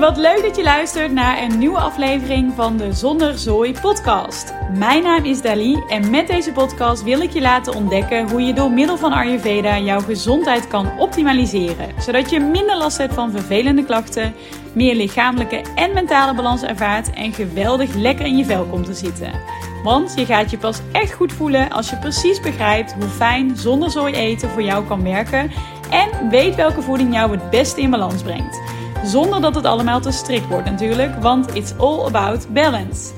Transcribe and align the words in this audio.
Wat 0.00 0.16
leuk 0.16 0.42
dat 0.42 0.56
je 0.56 0.62
luistert 0.62 1.12
naar 1.12 1.42
een 1.42 1.58
nieuwe 1.58 1.78
aflevering 1.78 2.52
van 2.54 2.76
de 2.76 2.92
Zonder 2.92 3.38
Zooi 3.38 3.72
podcast. 3.80 4.54
Mijn 4.72 5.02
naam 5.02 5.24
is 5.24 5.42
Dali 5.42 5.82
en 5.88 6.10
met 6.10 6.26
deze 6.26 6.52
podcast 6.52 7.02
wil 7.02 7.20
ik 7.20 7.30
je 7.30 7.40
laten 7.40 7.74
ontdekken 7.74 8.30
hoe 8.30 8.40
je 8.40 8.54
door 8.54 8.70
middel 8.70 8.96
van 8.96 9.12
Ayurveda 9.12 9.78
jouw 9.78 10.00
gezondheid 10.00 10.68
kan 10.68 10.98
optimaliseren. 10.98 11.88
Zodat 11.98 12.30
je 12.30 12.40
minder 12.40 12.76
last 12.76 12.98
hebt 12.98 13.14
van 13.14 13.30
vervelende 13.30 13.84
klachten, 13.84 14.34
meer 14.72 14.94
lichamelijke 14.94 15.64
en 15.74 15.92
mentale 15.92 16.34
balans 16.34 16.62
ervaart 16.62 17.10
en 17.10 17.32
geweldig 17.32 17.94
lekker 17.94 18.26
in 18.26 18.36
je 18.36 18.44
vel 18.44 18.64
komt 18.64 18.86
te 18.86 18.94
zitten. 18.94 19.32
Want 19.82 20.12
je 20.16 20.26
gaat 20.26 20.50
je 20.50 20.58
pas 20.58 20.80
echt 20.92 21.12
goed 21.12 21.32
voelen 21.32 21.70
als 21.70 21.90
je 21.90 21.98
precies 21.98 22.40
begrijpt 22.40 22.92
hoe 22.92 23.08
fijn 23.08 23.56
zonder 23.56 23.90
zooi 23.90 24.14
eten 24.14 24.50
voor 24.50 24.62
jou 24.62 24.86
kan 24.86 25.02
werken 25.02 25.50
en 25.90 26.28
weet 26.30 26.54
welke 26.54 26.82
voeding 26.82 27.14
jou 27.14 27.30
het 27.30 27.50
beste 27.50 27.80
in 27.80 27.90
balans 27.90 28.22
brengt. 28.22 28.75
Zonder 29.04 29.40
dat 29.40 29.54
het 29.54 29.64
allemaal 29.64 30.00
te 30.00 30.10
strikt 30.10 30.48
wordt 30.48 30.70
natuurlijk, 30.70 31.22
want 31.22 31.54
it's 31.54 31.74
all 31.78 32.06
about 32.06 32.52
balance. 32.52 33.12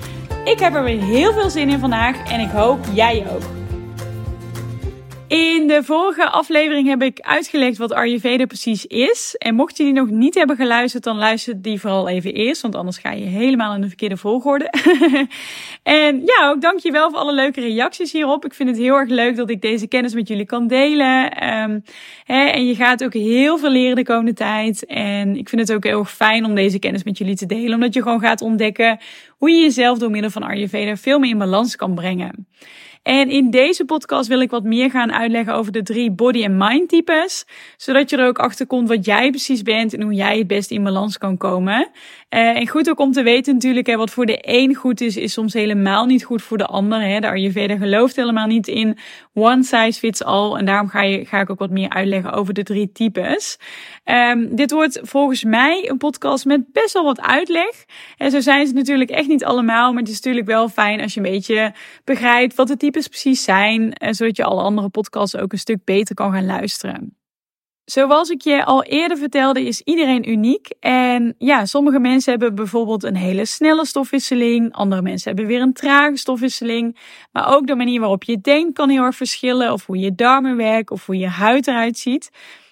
Ik 0.44 0.58
heb 0.58 0.74
er 0.74 0.84
weer 0.84 1.02
heel 1.02 1.32
veel 1.32 1.50
zin 1.50 1.68
in 1.68 1.78
vandaag 1.78 2.30
en 2.30 2.40
ik 2.40 2.50
hoop 2.50 2.78
jij 2.92 3.26
ook. 3.34 3.57
In 5.28 5.66
de 5.66 5.82
vorige 5.82 6.30
aflevering 6.30 6.88
heb 6.88 7.02
ik 7.02 7.20
uitgelegd 7.20 7.78
wat 7.78 7.92
Ayurveda 7.92 8.46
precies 8.46 8.86
is. 8.86 9.34
En 9.38 9.54
mocht 9.54 9.76
je 9.76 9.84
die 9.84 9.92
nog 9.92 10.10
niet 10.10 10.34
hebben 10.34 10.56
geluisterd, 10.56 11.04
dan 11.04 11.16
luister 11.16 11.62
die 11.62 11.80
vooral 11.80 12.08
even 12.08 12.32
eerst. 12.32 12.62
Want 12.62 12.74
anders 12.74 12.98
ga 12.98 13.10
je 13.10 13.24
helemaal 13.24 13.74
in 13.74 13.80
de 13.80 13.86
verkeerde 13.86 14.16
volgorde. 14.16 14.70
en 15.82 16.22
ja, 16.24 16.48
ook 16.48 16.60
dankjewel 16.60 17.10
voor 17.10 17.18
alle 17.18 17.34
leuke 17.34 17.60
reacties 17.60 18.12
hierop. 18.12 18.44
Ik 18.44 18.54
vind 18.54 18.68
het 18.68 18.78
heel 18.78 18.94
erg 18.94 19.08
leuk 19.08 19.36
dat 19.36 19.50
ik 19.50 19.60
deze 19.60 19.86
kennis 19.86 20.14
met 20.14 20.28
jullie 20.28 20.46
kan 20.46 20.66
delen. 20.66 21.44
Um, 21.48 21.82
hè, 22.24 22.44
en 22.46 22.66
je 22.66 22.74
gaat 22.74 23.04
ook 23.04 23.14
heel 23.14 23.58
veel 23.58 23.70
leren 23.70 23.96
de 23.96 24.04
komende 24.04 24.34
tijd. 24.34 24.86
En 24.86 25.36
ik 25.36 25.48
vind 25.48 25.60
het 25.60 25.72
ook 25.72 25.84
heel 25.84 25.98
erg 25.98 26.10
fijn 26.10 26.44
om 26.44 26.54
deze 26.54 26.78
kennis 26.78 27.04
met 27.04 27.18
jullie 27.18 27.36
te 27.36 27.46
delen. 27.46 27.74
Omdat 27.74 27.94
je 27.94 28.02
gewoon 28.02 28.20
gaat 28.20 28.40
ontdekken 28.40 28.98
hoe 29.30 29.50
je 29.50 29.62
jezelf 29.62 29.98
door 29.98 30.10
middel 30.10 30.30
van 30.30 30.42
Ayurveda 30.42 30.96
veel 30.96 31.18
meer 31.18 31.30
in 31.30 31.38
balans 31.38 31.76
kan 31.76 31.94
brengen. 31.94 32.46
En 33.02 33.30
in 33.30 33.50
deze 33.50 33.84
podcast 33.84 34.28
wil 34.28 34.40
ik 34.40 34.50
wat 34.50 34.64
meer 34.64 34.90
gaan 34.90 35.12
uitleggen 35.12 35.54
over 35.54 35.72
de 35.72 35.82
drie 35.82 36.10
body 36.10 36.44
en 36.44 36.56
mind 36.56 36.88
types. 36.88 37.46
Zodat 37.76 38.10
je 38.10 38.16
er 38.16 38.26
ook 38.26 38.38
achter 38.38 38.66
komt 38.66 38.88
wat 38.88 39.04
jij 39.04 39.30
precies 39.30 39.62
bent 39.62 39.94
en 39.94 40.02
hoe 40.02 40.14
jij 40.14 40.38
het 40.38 40.46
best 40.46 40.70
in 40.70 40.82
balans 40.82 41.18
kan 41.18 41.36
komen. 41.36 41.90
Uh, 42.34 42.56
en 42.56 42.68
goed 42.68 42.90
ook 42.90 42.98
om 42.98 43.12
te 43.12 43.22
weten 43.22 43.54
natuurlijk, 43.54 43.86
hè, 43.86 43.96
wat 43.96 44.10
voor 44.10 44.26
de 44.26 44.38
een 44.40 44.74
goed 44.74 45.00
is, 45.00 45.16
is 45.16 45.32
soms 45.32 45.52
helemaal 45.52 46.06
niet 46.06 46.24
goed 46.24 46.42
voor 46.42 46.58
de 46.58 46.66
ander. 46.66 47.00
Hè. 47.00 47.20
De 47.20 47.28
Ayurveda 47.28 47.76
gelooft 47.76 48.16
helemaal 48.16 48.46
niet 48.46 48.68
in 48.68 48.98
one 49.34 49.62
size 49.62 49.98
fits 49.98 50.24
all. 50.24 50.56
En 50.56 50.64
daarom 50.64 50.88
ga, 50.88 51.02
je, 51.02 51.24
ga 51.24 51.40
ik 51.40 51.50
ook 51.50 51.58
wat 51.58 51.70
meer 51.70 51.88
uitleggen 51.88 52.32
over 52.32 52.54
de 52.54 52.62
drie 52.62 52.92
types. 52.92 53.58
Um, 54.04 54.56
dit 54.56 54.70
wordt 54.70 55.00
volgens 55.02 55.44
mij 55.44 55.88
een 55.90 55.98
podcast 55.98 56.44
met 56.44 56.72
best 56.72 56.92
wel 56.92 57.04
wat 57.04 57.20
uitleg. 57.20 57.84
En 58.16 58.30
zo 58.30 58.40
zijn 58.40 58.66
ze 58.66 58.72
natuurlijk 58.72 59.10
echt 59.10 59.28
niet 59.28 59.44
allemaal, 59.44 59.92
maar 59.92 60.02
het 60.02 60.10
is 60.10 60.16
natuurlijk 60.16 60.46
wel 60.46 60.68
fijn 60.68 61.00
als 61.00 61.14
je 61.14 61.20
een 61.20 61.30
beetje 61.30 61.72
begrijpt 62.04 62.54
wat 62.54 62.68
de 62.68 62.76
types 62.90 63.08
precies 63.08 63.44
zijn. 63.44 63.92
En 63.92 64.14
zodat 64.14 64.36
je 64.36 64.44
alle 64.44 64.62
andere 64.62 64.88
podcasts 64.88 65.36
ook 65.36 65.52
een 65.52 65.58
stuk 65.58 65.84
beter 65.84 66.14
kan 66.14 66.32
gaan 66.32 66.46
luisteren. 66.46 67.16
Zoals 67.84 68.30
ik 68.30 68.42
je 68.42 68.64
al 68.64 68.82
eerder 68.82 69.16
vertelde, 69.18 69.66
is 69.66 69.80
iedereen 69.80 70.30
uniek. 70.30 70.70
En 70.80 71.34
ja, 71.38 71.64
sommige 71.64 71.98
mensen 71.98 72.30
hebben 72.30 72.54
bijvoorbeeld 72.54 73.02
een 73.02 73.16
hele 73.16 73.44
snelle 73.44 73.86
stofwisseling. 73.86 74.72
Andere 74.72 75.02
mensen 75.02 75.28
hebben 75.28 75.48
weer 75.48 75.60
een 75.60 75.72
trage 75.72 76.16
stofwisseling. 76.16 76.98
Maar 77.32 77.54
ook 77.54 77.66
de 77.66 77.74
manier 77.74 78.00
waarop 78.00 78.24
je 78.24 78.40
denkt 78.40 78.72
kan 78.72 78.88
heel 78.88 79.02
erg 79.02 79.16
verschillen. 79.16 79.72
Of 79.72 79.86
hoe 79.86 79.98
je 79.98 80.14
darmen 80.14 80.56
werken 80.56 80.94
of 80.94 81.06
hoe 81.06 81.18
je 81.18 81.28
huid 81.28 81.66
eruit 81.66 81.98
ziet. 81.98 82.30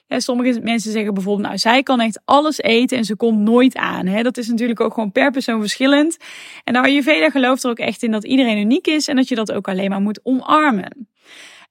Ja, 0.08 0.20
sommige 0.20 0.60
mensen 0.60 0.92
zeggen 0.92 1.14
bijvoorbeeld, 1.14 1.46
nou, 1.46 1.58
zij 1.58 1.82
kan 1.82 2.00
echt 2.00 2.20
alles 2.24 2.60
eten 2.60 2.98
en 2.98 3.04
ze 3.04 3.16
komt 3.16 3.38
nooit 3.38 3.76
aan. 3.76 4.06
Hè? 4.06 4.22
Dat 4.22 4.36
is 4.36 4.48
natuurlijk 4.48 4.80
ook 4.80 4.94
gewoon 4.94 5.12
per 5.12 5.30
persoon 5.30 5.60
verschillend. 5.60 6.16
En 6.64 6.72
de 6.72 6.80
Ayurveda 6.80 7.30
gelooft 7.30 7.64
er 7.64 7.70
ook 7.70 7.78
echt 7.78 8.02
in 8.02 8.10
dat 8.10 8.24
iedereen 8.24 8.58
uniek 8.58 8.86
is 8.86 9.08
en 9.08 9.16
dat 9.16 9.28
je 9.28 9.34
dat 9.34 9.52
ook 9.52 9.68
alleen 9.68 9.90
maar 9.90 10.00
moet 10.00 10.20
omarmen. 10.22 11.08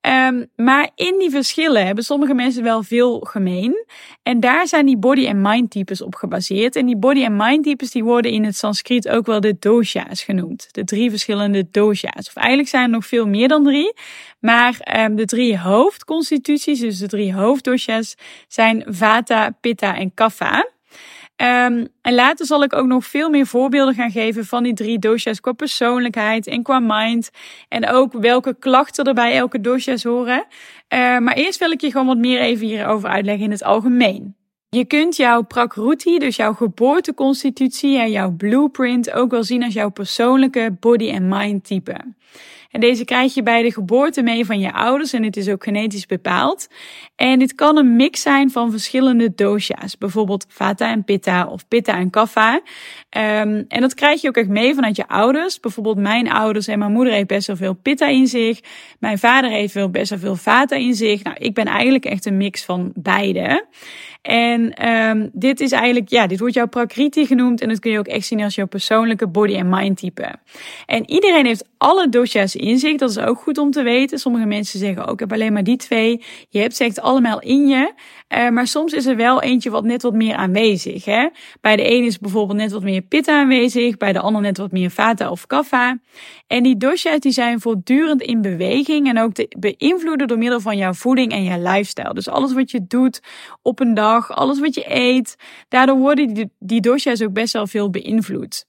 Um, 0.07 0.45
maar 0.55 0.89
in 0.95 1.15
die 1.19 1.29
verschillen 1.29 1.85
hebben 1.85 2.03
sommige 2.03 2.33
mensen 2.33 2.63
wel 2.63 2.83
veel 2.83 3.19
gemeen. 3.19 3.85
En 4.23 4.39
daar 4.39 4.67
zijn 4.67 4.85
die 4.85 4.97
body 4.97 5.25
en 5.25 5.41
mind 5.41 5.71
types 5.71 6.01
op 6.01 6.15
gebaseerd. 6.15 6.75
En 6.75 6.85
die 6.85 6.97
body 6.97 7.23
en 7.23 7.35
mind 7.35 7.63
types 7.63 7.91
die 7.91 8.03
worden 8.03 8.31
in 8.31 8.43
het 8.43 8.55
Sanskriet 8.55 9.09
ook 9.09 9.25
wel 9.25 9.39
de 9.39 9.55
dosha's 9.59 10.23
genoemd. 10.23 10.67
De 10.71 10.83
drie 10.83 11.09
verschillende 11.09 11.67
dosha's. 11.71 12.27
Of 12.27 12.35
eigenlijk 12.35 12.69
zijn 12.69 12.83
er 12.83 12.89
nog 12.89 13.05
veel 13.05 13.27
meer 13.27 13.47
dan 13.47 13.63
drie. 13.63 13.93
Maar 14.39 15.03
um, 15.05 15.15
de 15.15 15.25
drie 15.25 15.59
hoofdconstituties, 15.59 16.79
dus 16.79 16.97
de 16.97 17.07
drie 17.07 17.33
hoofddosha's, 17.33 18.15
zijn 18.47 18.83
Vata, 18.87 19.49
Pitta 19.61 19.97
en 19.97 20.13
Kapha. 20.13 20.73
Um, 21.41 21.87
en 22.01 22.13
later 22.13 22.45
zal 22.45 22.63
ik 22.63 22.73
ook 22.73 22.85
nog 22.85 23.05
veel 23.05 23.29
meer 23.29 23.45
voorbeelden 23.45 23.95
gaan 23.95 24.11
geven 24.11 24.45
van 24.45 24.63
die 24.63 24.73
drie 24.73 24.99
dosha's 24.99 25.39
qua 25.39 25.51
persoonlijkheid 25.51 26.47
en 26.47 26.63
qua 26.63 26.79
mind. 26.79 27.29
En 27.67 27.89
ook 27.89 28.13
welke 28.13 28.55
klachten 28.59 29.05
er 29.05 29.13
bij 29.13 29.35
elke 29.35 29.61
dosha's 29.61 30.03
horen. 30.03 30.45
Uh, 30.93 31.17
maar 31.17 31.33
eerst 31.33 31.59
wil 31.59 31.71
ik 31.71 31.81
je 31.81 31.91
gewoon 31.91 32.07
wat 32.07 32.17
meer 32.17 32.39
even 32.39 32.67
hierover 32.67 33.09
uitleggen 33.09 33.43
in 33.45 33.51
het 33.51 33.63
algemeen. 33.63 34.35
Je 34.69 34.85
kunt 34.85 35.15
jouw 35.15 35.41
prakruti, 35.41 36.19
dus 36.19 36.35
jouw 36.35 36.53
geboorteconstitutie 36.53 37.99
en 37.99 38.11
jouw 38.11 38.31
blueprint 38.31 39.11
ook 39.11 39.31
wel 39.31 39.43
zien 39.43 39.63
als 39.63 39.73
jouw 39.73 39.89
persoonlijke 39.89 40.77
body 40.79 41.09
en 41.09 41.27
mind 41.27 41.63
type. 41.63 41.95
En 42.75 42.81
deze 42.81 43.05
krijg 43.05 43.33
je 43.33 43.43
bij 43.43 43.61
de 43.61 43.71
geboorte 43.71 44.21
mee 44.21 44.45
van 44.45 44.59
je 44.59 44.73
ouders 44.73 45.13
en 45.13 45.23
het 45.23 45.37
is 45.37 45.49
ook 45.49 45.63
genetisch 45.63 46.05
bepaald. 46.05 46.67
En 47.15 47.39
dit 47.39 47.55
kan 47.55 47.77
een 47.77 47.95
mix 47.95 48.21
zijn 48.21 48.51
van 48.51 48.71
verschillende 48.71 49.33
dosha's, 49.35 49.97
bijvoorbeeld 49.97 50.45
Vata 50.49 50.91
en 50.91 51.03
Pitta 51.03 51.47
of 51.47 51.67
Pitta 51.67 51.97
en 51.97 52.09
Kapha. 52.09 52.53
Um, 52.53 53.65
en 53.67 53.81
dat 53.81 53.93
krijg 53.93 54.21
je 54.21 54.27
ook 54.27 54.37
echt 54.37 54.47
mee 54.47 54.73
vanuit 54.73 54.95
je 54.95 55.07
ouders. 55.07 55.59
Bijvoorbeeld 55.59 55.97
mijn 55.97 56.31
ouders 56.31 56.67
en 56.67 56.79
mijn 56.79 56.91
moeder 56.91 57.13
heeft 57.13 57.27
best 57.27 57.47
wel 57.47 57.55
veel 57.55 57.73
Pitta 57.73 58.07
in 58.07 58.27
zich. 58.27 58.59
Mijn 58.99 59.19
vader 59.19 59.49
heeft 59.49 59.73
wel 59.73 59.89
best 59.89 60.09
wel 60.09 60.19
veel 60.19 60.35
Vata 60.35 60.75
in 60.75 60.93
zich. 60.93 61.23
Nou, 61.23 61.35
ik 61.39 61.53
ben 61.53 61.65
eigenlijk 61.65 62.05
echt 62.05 62.25
een 62.25 62.37
mix 62.37 62.63
van 62.63 62.91
beide. 62.95 63.65
En 64.25 64.89
um, 64.89 65.29
dit 65.33 65.59
is 65.59 65.71
eigenlijk, 65.71 66.09
ja, 66.09 66.27
dit 66.27 66.39
wordt 66.39 66.53
jouw 66.53 66.67
prakriti 66.67 67.25
genoemd. 67.25 67.61
En 67.61 67.69
dat 67.69 67.79
kun 67.79 67.91
je 67.91 67.99
ook 67.99 68.07
echt 68.07 68.25
zien 68.25 68.41
als 68.41 68.55
jouw 68.55 68.65
persoonlijke 68.65 69.27
body 69.27 69.55
en 69.55 69.69
mind 69.69 69.97
type. 69.97 70.35
En 70.85 71.09
iedereen 71.09 71.45
heeft 71.45 71.67
alle 71.77 72.09
dosha's 72.09 72.55
in 72.55 72.79
zich. 72.79 72.97
Dat 72.97 73.09
is 73.09 73.19
ook 73.19 73.39
goed 73.39 73.57
om 73.57 73.71
te 73.71 73.83
weten. 73.83 74.19
Sommige 74.19 74.45
mensen 74.45 74.79
zeggen 74.79 75.05
ook, 75.05 75.13
ik 75.13 75.19
heb 75.19 75.33
alleen 75.33 75.53
maar 75.53 75.63
die 75.63 75.77
twee. 75.77 76.23
Je 76.49 76.59
hebt 76.59 76.75
ze 76.75 76.83
echt 76.83 77.01
allemaal 77.01 77.41
in 77.41 77.67
je. 77.67 77.93
Uh, 78.29 78.49
maar 78.49 78.67
soms 78.67 78.93
is 78.93 79.05
er 79.05 79.15
wel 79.15 79.41
eentje 79.41 79.69
wat 79.69 79.83
net 79.83 80.01
wat 80.01 80.13
meer 80.13 80.35
aanwezig. 80.35 81.05
Hè? 81.05 81.27
Bij 81.61 81.75
de 81.75 81.91
een 81.91 82.03
is 82.03 82.19
bijvoorbeeld 82.19 82.57
net 82.57 82.71
wat 82.71 82.83
meer 82.83 83.01
pitta 83.01 83.39
aanwezig. 83.39 83.97
Bij 83.97 84.13
de 84.13 84.19
ander 84.19 84.41
net 84.41 84.57
wat 84.57 84.71
meer 84.71 84.89
vata 84.89 85.29
of 85.29 85.47
kapha. 85.47 85.97
En 86.47 86.63
die 86.63 86.77
dosha's 86.77 87.19
die 87.19 87.31
zijn 87.31 87.61
voortdurend 87.61 88.21
in 88.21 88.41
beweging. 88.41 89.07
En 89.07 89.19
ook 89.19 89.33
te 89.33 89.55
beïnvloeden 89.59 90.27
door 90.27 90.37
middel 90.37 90.59
van 90.59 90.77
jouw 90.77 90.93
voeding 90.93 91.31
en 91.31 91.43
jouw 91.43 91.61
lifestyle. 91.61 92.13
Dus 92.13 92.29
alles 92.29 92.53
wat 92.53 92.71
je 92.71 92.85
doet 92.87 93.21
op 93.61 93.79
een 93.79 93.93
dag, 93.93 94.13
alles 94.21 94.59
wat 94.59 94.75
je 94.75 94.85
eet. 94.87 95.35
Daardoor 95.69 95.97
worden 95.97 96.33
die, 96.33 96.51
die 96.59 96.81
dosha's 96.81 97.21
ook 97.21 97.33
best 97.33 97.53
wel 97.53 97.67
veel 97.67 97.89
beïnvloed. 97.89 98.65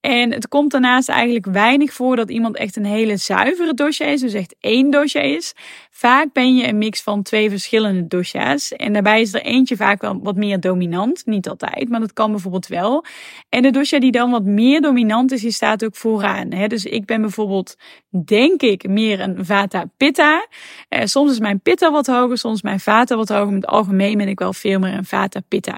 En 0.00 0.32
het 0.32 0.48
komt 0.48 0.70
daarnaast 0.70 1.08
eigenlijk 1.08 1.46
weinig 1.46 1.92
voor 1.92 2.16
dat 2.16 2.30
iemand 2.30 2.56
echt 2.56 2.76
een 2.76 2.84
hele 2.84 3.16
zuivere 3.16 3.74
dosha 3.74 4.04
is, 4.04 4.20
dus 4.20 4.32
echt 4.32 4.54
één 4.60 4.90
dosha 4.90 5.20
is. 5.20 5.54
Vaak 5.90 6.32
ben 6.32 6.56
je 6.56 6.68
een 6.68 6.78
mix 6.78 7.02
van 7.02 7.22
twee 7.22 7.50
verschillende 7.50 8.06
dosha's. 8.06 8.72
En 8.72 8.92
daarbij 8.92 9.20
is 9.20 9.34
er 9.34 9.42
eentje 9.42 9.76
vaak 9.76 10.00
wel 10.00 10.20
wat 10.22 10.36
meer 10.36 10.60
dominant. 10.60 11.26
Niet 11.26 11.48
altijd, 11.48 11.88
maar 11.88 12.00
dat 12.00 12.12
kan 12.12 12.30
bijvoorbeeld 12.30 12.66
wel. 12.66 13.04
En 13.48 13.62
de 13.62 13.70
dosha 13.70 13.98
die 13.98 14.10
dan 14.10 14.30
wat 14.30 14.44
meer 14.44 14.80
dominant 14.80 15.32
is, 15.32 15.40
die 15.40 15.50
staat 15.50 15.84
ook 15.84 15.96
vooraan. 15.96 16.52
Hè? 16.52 16.66
Dus 16.66 16.84
ik 16.84 17.04
ben 17.04 17.20
bijvoorbeeld, 17.20 17.76
denk 18.24 18.62
ik, 18.62 18.88
meer 18.88 19.20
een 19.20 19.44
vata 19.44 19.84
pitta. 19.96 20.46
Eh, 20.88 21.04
soms 21.04 21.30
is 21.30 21.38
mijn 21.38 21.60
pitta 21.60 21.90
wat 21.90 22.06
hoger, 22.06 22.38
soms 22.38 22.62
mijn 22.62 22.80
vata 22.80 23.16
wat 23.16 23.28
hoger. 23.28 23.44
Maar 23.44 23.54
in 23.54 23.60
het 23.60 23.70
algemeen 23.70 24.18
ben 24.18 24.28
ik 24.28 24.38
wel 24.38 24.52
veel 24.52 24.78
meer 24.78 24.94
een 24.94 25.04
vata 25.04 25.40
pitta. 25.48 25.76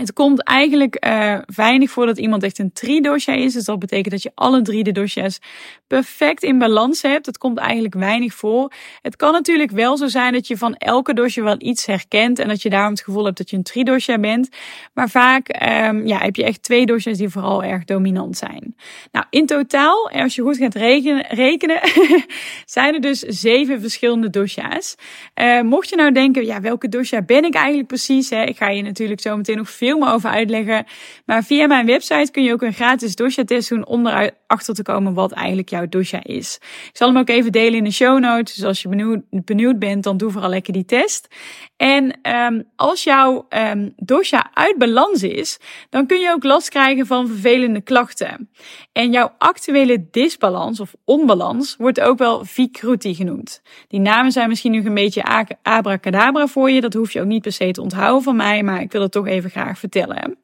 Het 0.00 0.12
komt 0.12 0.42
eigenlijk 0.42 1.06
uh, 1.06 1.38
weinig 1.54 1.90
voor 1.90 2.06
dat 2.06 2.18
iemand 2.18 2.42
echt 2.42 2.58
een 2.58 2.72
tri-dosha 2.72 3.32
is. 3.32 3.52
Dus 3.52 3.64
dat 3.64 3.78
betekent 3.78 4.10
dat 4.10 4.22
je 4.22 4.32
alle 4.34 4.62
drie 4.62 4.84
de 4.84 4.92
dosha's 4.92 5.40
perfect 5.86 6.42
in 6.42 6.58
balans 6.58 7.02
hebt. 7.02 7.24
Dat 7.24 7.38
komt 7.38 7.58
eigenlijk 7.58 7.94
weinig 7.94 8.34
voor. 8.34 8.72
Het 9.02 9.16
kan 9.16 9.32
natuurlijk 9.32 9.70
wel 9.70 9.96
zo 9.96 10.06
zijn 10.06 10.32
dat 10.32 10.46
je 10.46 10.56
van 10.56 10.74
elke 10.74 11.14
dosha 11.14 11.42
wel 11.42 11.56
iets 11.58 11.86
herkent. 11.86 12.38
En 12.38 12.48
dat 12.48 12.62
je 12.62 12.70
daarom 12.70 12.92
het 12.92 13.02
gevoel 13.02 13.24
hebt 13.24 13.38
dat 13.38 13.50
je 13.50 13.56
een 13.56 13.62
tri-dosha 13.62 14.18
bent. 14.18 14.48
Maar 14.94 15.08
vaak 15.08 15.48
um, 15.48 16.06
ja, 16.06 16.18
heb 16.18 16.36
je 16.36 16.44
echt 16.44 16.62
twee 16.62 16.86
dosha's 16.86 17.18
die 17.18 17.28
vooral 17.28 17.64
erg 17.64 17.84
dominant 17.84 18.36
zijn. 18.36 18.76
Nou, 19.12 19.26
in 19.30 19.46
totaal, 19.46 20.10
als 20.10 20.34
je 20.34 20.42
goed 20.42 20.56
gaat 20.56 20.74
rekenen, 20.74 21.80
zijn 22.64 22.94
er 22.94 23.00
dus 23.00 23.18
zeven 23.20 23.80
verschillende 23.80 24.30
dosha's. 24.30 24.94
Uh, 25.34 25.60
mocht 25.60 25.88
je 25.88 25.96
nou 25.96 26.12
denken, 26.12 26.46
ja, 26.46 26.60
welke 26.60 26.88
dosha 26.88 27.22
ben 27.22 27.44
ik 27.44 27.54
eigenlijk 27.54 27.88
precies? 27.88 28.30
Hè? 28.30 28.42
Ik 28.42 28.56
ga 28.56 28.68
je 28.68 28.82
natuurlijk 28.82 29.20
zo 29.20 29.36
meteen 29.36 29.56
nog 29.56 29.70
veel 29.70 29.88
veel 29.90 29.98
meer 29.98 30.14
over 30.14 30.30
uitleggen. 30.30 30.86
Maar 31.26 31.44
via 31.44 31.66
mijn 31.66 31.86
website 31.86 32.30
kun 32.30 32.42
je 32.42 32.52
ook 32.52 32.62
een 32.62 32.72
gratis 32.72 33.16
dosha-test 33.16 33.68
doen 33.68 33.86
om 33.86 34.06
erachter 34.06 34.74
te 34.74 34.82
komen 34.82 35.14
wat 35.14 35.32
eigenlijk 35.32 35.68
jouw 35.68 35.88
dosha 35.88 36.20
is. 36.22 36.58
Ik 36.62 36.96
zal 36.96 37.08
hem 37.08 37.18
ook 37.18 37.28
even 37.28 37.52
delen 37.52 37.78
in 37.78 37.84
de 37.84 37.90
show 37.90 38.18
notes. 38.18 38.54
Dus 38.54 38.64
als 38.64 38.82
je 38.82 39.22
benieuwd, 39.30 39.78
bent, 39.78 40.04
dan 40.04 40.16
doe 40.16 40.30
vooral 40.30 40.50
lekker 40.50 40.72
die 40.72 40.84
test. 40.84 41.28
En 41.76 42.18
um, 42.36 42.64
als 42.76 43.04
jouw 43.04 43.46
um, 43.48 43.92
dosha 43.96 44.50
uit 44.54 44.78
balans 44.78 45.22
is, 45.22 45.58
dan 45.90 46.06
kun 46.06 46.20
je 46.20 46.30
ook 46.30 46.44
last 46.44 46.68
krijgen 46.68 47.06
van 47.06 47.26
vervelende 47.26 47.80
klachten. 47.80 48.50
En 48.92 49.10
jouw 49.10 49.34
actuele 49.38 50.06
disbalans 50.10 50.80
of 50.80 50.94
onbalans 51.04 51.76
wordt 51.78 52.00
ook 52.00 52.18
wel 52.18 52.44
Vikruti 52.44 53.14
genoemd. 53.14 53.62
Die 53.88 54.00
namen 54.00 54.32
zijn 54.32 54.48
misschien 54.48 54.72
nog 54.72 54.84
een 54.84 54.94
beetje 54.94 55.46
abracadabra 55.62 56.46
voor 56.46 56.70
je. 56.70 56.80
Dat 56.80 56.94
hoef 56.94 57.12
je 57.12 57.20
ook 57.20 57.26
niet 57.26 57.42
per 57.42 57.52
se 57.52 57.70
te 57.70 57.82
onthouden 57.82 58.22
van 58.22 58.36
mij, 58.36 58.62
maar 58.62 58.80
ik 58.80 58.92
wil 58.92 59.02
het 59.02 59.12
toch 59.12 59.26
even 59.26 59.50
graag 59.50 59.78
vertellen. 59.78 60.38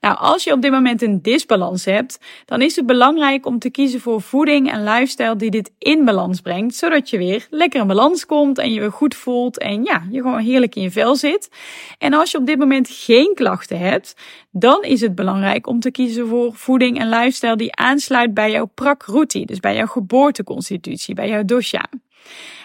Nou, 0.00 0.16
als 0.18 0.44
je 0.44 0.52
op 0.52 0.62
dit 0.62 0.70
moment 0.70 1.02
een 1.02 1.22
disbalans 1.22 1.84
hebt, 1.84 2.18
dan 2.44 2.62
is 2.62 2.76
het 2.76 2.86
belangrijk 2.86 3.46
om 3.46 3.58
te 3.58 3.70
kiezen 3.70 4.00
voor 4.00 4.22
voeding 4.22 4.72
en 4.72 4.84
lifestyle 4.84 5.36
die 5.36 5.50
dit 5.50 5.72
in 5.78 6.04
balans 6.04 6.40
brengt, 6.40 6.74
zodat 6.74 7.10
je 7.10 7.18
weer 7.18 7.46
lekker 7.50 7.80
in 7.80 7.86
balans 7.86 8.26
komt 8.26 8.58
en 8.58 8.72
je 8.72 8.80
weer 8.80 8.92
goed 8.92 9.14
voelt 9.14 9.58
en 9.58 9.84
ja, 9.84 10.06
je 10.10 10.22
gewoon 10.22 10.40
heerlijk 10.40 10.74
in 10.74 10.82
je 10.82 10.90
vel 10.90 11.16
zit. 11.16 11.50
En 11.98 12.14
als 12.14 12.30
je 12.30 12.38
op 12.38 12.46
dit 12.46 12.58
moment 12.58 12.88
geen 12.90 13.34
klachten 13.34 13.78
hebt, 13.78 14.14
dan 14.50 14.82
is 14.82 15.00
het 15.00 15.14
belangrijk 15.14 15.66
om 15.66 15.80
te 15.80 15.90
kiezen 15.90 16.26
voor 16.26 16.54
voeding 16.54 16.98
en 16.98 17.08
lifestyle 17.08 17.56
die 17.56 17.74
aansluit 17.74 18.34
bij 18.34 18.50
jouw 18.50 18.66
prakruti, 18.74 19.44
dus 19.44 19.60
bij 19.60 19.76
jouw 19.76 19.86
geboorteconstitutie, 19.86 21.14
bij 21.14 21.28
jouw 21.28 21.44
dosha. 21.44 21.88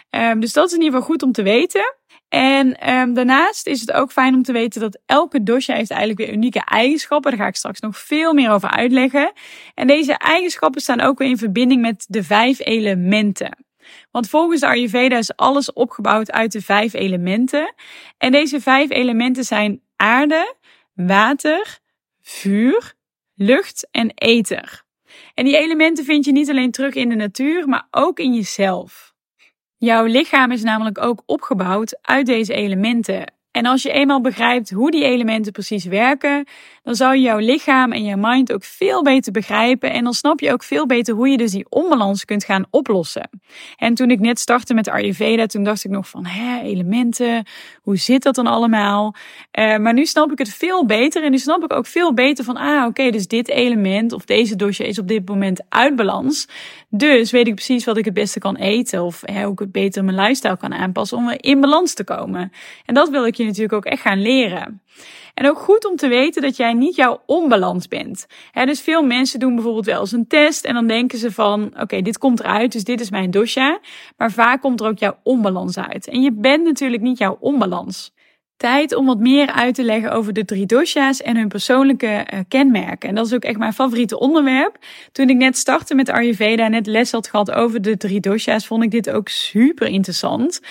Um, 0.10 0.40
dus 0.40 0.54
dat 0.54 0.66
is 0.66 0.74
in 0.74 0.82
ieder 0.82 0.94
geval 0.94 1.08
goed 1.08 1.24
om 1.24 1.32
te 1.32 1.44
weten. 1.44 1.96
En 2.34 2.94
um, 2.94 3.14
daarnaast 3.14 3.68
is 3.68 3.82
het 3.82 3.92
ook 3.92 4.12
fijn 4.12 4.34
om 4.34 4.44
te 4.44 4.52
weten 4.52 4.82
dat 4.82 5.00
elke 5.06 5.44
dosha 5.44 5.76
heeft 5.76 5.92
eigenlijk 5.92 6.20
weer 6.20 6.34
unieke 6.34 6.66
eigenschappen. 6.66 7.32
Daar 7.32 7.40
ga 7.40 7.48
ik 7.48 7.56
straks 7.56 7.80
nog 7.80 7.98
veel 7.98 8.34
meer 8.34 8.52
over 8.52 8.70
uitleggen. 8.70 9.32
En 9.74 9.88
deze 9.88 10.14
eigenschappen 10.14 10.82
staan 10.82 11.02
ook 11.02 11.18
weer 11.18 11.28
in 11.28 11.38
verbinding 11.38 11.82
met 11.82 12.06
de 12.08 12.24
vijf 12.24 12.60
elementen. 12.60 13.66
Want 14.12 14.30
volgens 14.30 14.60
de 14.60 14.68
Ayurveda 14.68 15.18
is 15.18 15.36
alles 15.36 15.74
opgebouwd 15.74 16.32
uit 16.32 16.52
de 16.52 16.62
vijf 16.62 16.94
elementen. 16.94 17.74
En 18.18 18.32
deze 18.32 18.62
vijf 18.62 18.90
elementen 18.90 19.44
zijn 19.44 19.82
aarde, 19.96 20.56
water, 20.94 21.80
vuur, 22.22 22.94
lucht 23.36 23.88
en 23.92 24.12
ether. 24.16 24.84
En 25.34 25.46
die 25.46 25.58
elementen 25.58 26.06
vind 26.06 26.26
je 26.26 26.32
niet 26.32 26.50
alleen 26.50 26.72
terug 26.72 26.94
in 26.94 27.10
de 27.10 27.16
natuur, 27.16 27.68
maar 27.68 27.88
ook 27.92 28.20
in 28.20 28.34
jezelf. 28.34 29.13
Jouw 29.84 30.06
lichaam 30.06 30.52
is 30.52 30.64
namelijk 30.64 31.04
ook 31.04 31.24
opgebouwd 31.26 31.98
uit 32.02 32.26
deze 32.26 32.54
elementen. 32.54 33.33
En 33.54 33.66
als 33.66 33.82
je 33.82 33.92
eenmaal 33.92 34.22
begrijpt 34.22 34.70
hoe 34.70 34.92
die 34.92 35.04
elementen 35.04 35.52
precies 35.52 35.86
werken, 35.86 36.46
dan 36.84 36.96
zou 36.96 37.16
je 37.16 37.22
jouw 37.22 37.38
lichaam 37.38 37.92
en 37.92 38.04
je 38.04 38.16
mind 38.18 38.54
ook 38.54 38.64
veel 38.64 39.04
beter 39.04 39.32
begrijpen. 39.32 39.92
En 39.92 40.04
dan 40.04 40.14
snap 40.14 40.40
je 40.40 40.52
ook 40.52 40.64
veel 40.64 40.86
beter 40.86 41.16
hoe 41.16 41.30
je 41.30 41.38
dus 41.38 41.52
die 41.52 41.66
onbalans 41.70 42.26
kunt 42.26 42.44
gaan 42.44 42.66
oplossen. 42.70 43.30
En 43.78 43.94
toen 43.94 44.12
ik 44.12 44.20
net 44.20 44.40
startte 44.40 44.74
met 44.74 44.90
Ayurveda, 44.90 45.46
toen 45.46 45.64
dacht 45.64 45.84
ik 45.84 45.92
nog 45.92 46.10
van, 46.10 46.26
hè, 46.26 46.62
elementen, 46.62 47.46
hoe 47.82 47.98
zit 47.98 48.24
dat 48.24 48.36
dan 48.36 48.48
allemaal? 48.48 49.16
Uh, 49.60 49.78
maar 49.78 49.94
nu 49.94 50.06
snap 50.06 50.32
ik 50.32 50.38
het 50.38 50.50
veel 50.50 50.86
beter 50.86 51.24
en 51.24 51.32
nu 51.32 51.38
snap 51.38 51.64
ik 51.64 51.74
ook 51.74 51.86
veel 51.86 52.14
beter 52.14 52.44
van, 52.44 52.58
ah, 52.58 52.86
oké, 52.86 53.10
dus 53.10 53.28
dit 53.28 53.50
element 53.50 54.14
of 54.14 54.26
deze 54.26 54.56
dosje 54.56 54.88
is 54.88 55.00
op 55.00 55.08
dit 55.08 55.28
moment 55.28 55.62
uit 55.70 55.96
balans. 55.96 56.48
Dus 56.90 57.32
weet 57.32 57.48
ik 57.48 57.56
precies 57.56 57.86
wat 57.86 57.98
ik 57.98 58.06
het 58.06 58.14
beste 58.14 58.40
kan 58.40 58.56
eten 58.56 59.04
of 59.04 59.22
hè, 59.26 59.44
hoe 59.44 59.54
ik 59.54 59.60
het 59.60 59.72
beter 59.72 60.04
mijn 60.04 60.18
lifestyle 60.18 60.58
kan 60.58 60.74
aanpassen 60.74 61.18
om 61.18 61.30
in 61.30 61.60
balans 61.60 61.94
te 61.94 62.04
komen. 62.04 62.52
En 62.86 62.94
dat 62.94 63.10
wil 63.10 63.26
ik 63.26 63.36
je 63.36 63.43
natuurlijk 63.46 63.74
ook 63.74 63.86
echt 63.86 64.02
gaan 64.02 64.22
leren. 64.22 64.82
En 65.34 65.48
ook 65.50 65.58
goed 65.58 65.86
om 65.86 65.96
te 65.96 66.08
weten 66.08 66.42
dat 66.42 66.58
jij 66.58 66.74
niet 66.74 66.96
jouw 66.96 67.22
onbalans 67.26 67.88
bent. 67.88 68.26
dus 68.54 68.82
veel 68.82 69.04
mensen 69.04 69.40
doen 69.40 69.56
bijvoorbeeld 69.56 69.86
wel 69.86 70.00
eens 70.00 70.12
een 70.12 70.28
test 70.28 70.66
en 70.66 70.74
dan 70.74 70.88
denken 70.88 71.18
ze 71.18 71.32
van, 71.32 71.74
oké, 71.80 72.02
dit 72.02 72.18
komt 72.18 72.40
eruit, 72.40 72.72
dus 72.72 72.84
dit 72.84 73.02
is 73.02 73.10
mijn 73.10 73.32
dosha. 73.32 73.80
Maar 74.18 74.32
vaak 74.32 74.62
komt 74.62 74.82
er 74.82 74.88
ook 74.88 74.98
jouw 74.98 75.18
onbalans 75.24 75.78
uit. 75.78 76.08
En 76.08 76.22
je 76.22 76.32
bent 76.32 76.64
natuurlijk 76.64 77.02
niet 77.02 77.18
jouw 77.18 77.38
onbalans. 77.40 78.14
Tijd 78.58 78.96
om 78.96 79.06
wat 79.06 79.20
meer 79.20 79.52
uit 79.52 79.76
te 79.76 79.84
leggen 79.84 80.12
over 80.12 80.34
de 80.34 80.46
drie 80.46 80.66
dosha's 80.66 81.22
en 81.22 81.38
hun 81.38 81.48
persoonlijke 81.48 82.28
uh, 82.34 82.40
kenmerken. 82.48 83.10
En 83.10 83.16
dat 83.16 83.26
is 83.26 83.34
ook 83.34 83.44
echt 83.44 83.58
mijn 83.58 83.74
favoriete 83.74 84.20
onderwerp. 84.20 84.78
Toen 85.12 85.30
ik 85.30 85.38
net 85.38 85.58
startte 85.58 85.96
met 85.96 86.10
Ayurveda 86.10 86.64
en 86.64 86.72
net 86.72 86.88
les 86.88 87.12
had 87.12 87.28
gehad 87.28 87.52
over 87.52 87.82
de 87.82 87.98
drie 87.98 88.20
dosha's, 88.20 88.68
vond 88.68 88.84
ik 88.84 88.92
dit 88.92 89.10
ook 89.10 89.28
super 89.30 89.88
interessant. 89.88 90.62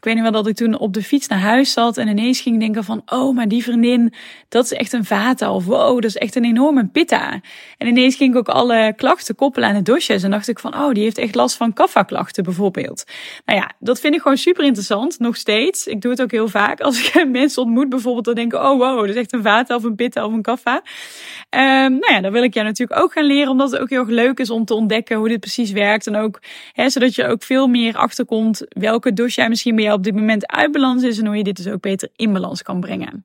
Ik 0.00 0.06
weet 0.06 0.14
niet 0.14 0.22
wel 0.22 0.32
dat 0.32 0.46
ik 0.46 0.56
toen 0.56 0.78
op 0.78 0.94
de 0.94 1.02
fiets 1.02 1.26
naar 1.26 1.38
huis 1.38 1.72
zat 1.72 1.96
en 1.96 2.08
ineens 2.08 2.40
ging 2.40 2.60
denken 2.60 2.84
van, 2.84 3.02
oh, 3.06 3.34
maar 3.34 3.48
die 3.48 3.62
vriendin, 3.62 4.12
dat 4.48 4.64
is 4.64 4.72
echt 4.72 4.92
een 4.92 5.04
vata. 5.04 5.52
Of 5.52 5.64
wow, 5.64 5.94
dat 5.94 6.04
is 6.04 6.16
echt 6.16 6.36
een 6.36 6.44
enorme 6.44 6.86
pitta. 6.86 7.40
En 7.78 7.86
ineens 7.86 8.14
ging 8.14 8.32
ik 8.32 8.38
ook 8.38 8.48
alle 8.48 8.92
klachten 8.96 9.34
koppelen 9.34 9.68
aan 9.68 9.74
de 9.74 9.82
dosjes. 9.82 10.22
En 10.22 10.30
dacht 10.30 10.48
ik 10.48 10.58
van, 10.58 10.74
oh, 10.74 10.92
die 10.92 11.02
heeft 11.02 11.18
echt 11.18 11.34
last 11.34 11.56
van 11.56 11.72
kaffa-klachten 11.72 12.44
bijvoorbeeld. 12.44 13.04
Nou 13.44 13.58
ja, 13.58 13.72
dat 13.78 14.00
vind 14.00 14.14
ik 14.14 14.20
gewoon 14.20 14.36
super 14.36 14.64
interessant, 14.64 15.18
nog 15.18 15.36
steeds. 15.36 15.86
Ik 15.86 16.00
doe 16.00 16.10
het 16.10 16.22
ook 16.22 16.30
heel 16.30 16.48
vaak. 16.48 16.80
Als 16.80 17.12
ik 17.12 17.28
mensen 17.28 17.62
ontmoet 17.62 17.88
bijvoorbeeld, 17.88 18.24
dan 18.24 18.34
denk 18.34 18.52
ik, 18.52 18.60
oh 18.60 18.78
wow, 18.78 19.00
dat 19.00 19.08
is 19.08 19.14
echt 19.14 19.32
een 19.32 19.42
vata 19.42 19.74
of 19.74 19.84
een 19.84 19.94
pitta 19.94 20.26
of 20.26 20.32
een 20.32 20.42
kaffa. 20.42 20.74
Um, 20.74 21.98
nou 21.98 22.12
ja, 22.12 22.20
dan 22.20 22.32
wil 22.32 22.42
ik 22.42 22.54
jou 22.54 22.66
natuurlijk 22.66 23.00
ook 23.00 23.12
gaan 23.12 23.24
leren, 23.24 23.50
omdat 23.50 23.70
het 23.70 23.80
ook 23.80 23.90
heel 23.90 24.00
erg 24.00 24.08
leuk 24.08 24.38
is 24.38 24.50
om 24.50 24.64
te 24.64 24.74
ontdekken 24.74 25.16
hoe 25.16 25.28
dit 25.28 25.40
precies 25.40 25.70
werkt. 25.70 26.06
En 26.06 26.16
ook, 26.16 26.40
hè, 26.72 26.90
zodat 26.90 27.14
je 27.14 27.26
ook 27.26 27.42
veel 27.42 27.66
meer 27.66 27.96
achterkomt 27.96 28.66
welke 28.68 29.12
dosje 29.12 29.40
jij 29.40 29.48
misschien 29.48 29.76
bij 29.76 29.88
op 29.92 30.04
dit 30.04 30.14
moment 30.14 30.46
uit 30.46 30.72
balans 30.72 31.02
is 31.02 31.18
en 31.18 31.26
hoe 31.26 31.36
je 31.36 31.44
dit 31.44 31.56
dus 31.56 31.68
ook 31.68 31.80
beter 31.80 32.08
in 32.16 32.32
balans 32.32 32.62
kan 32.62 32.80
brengen. 32.80 33.24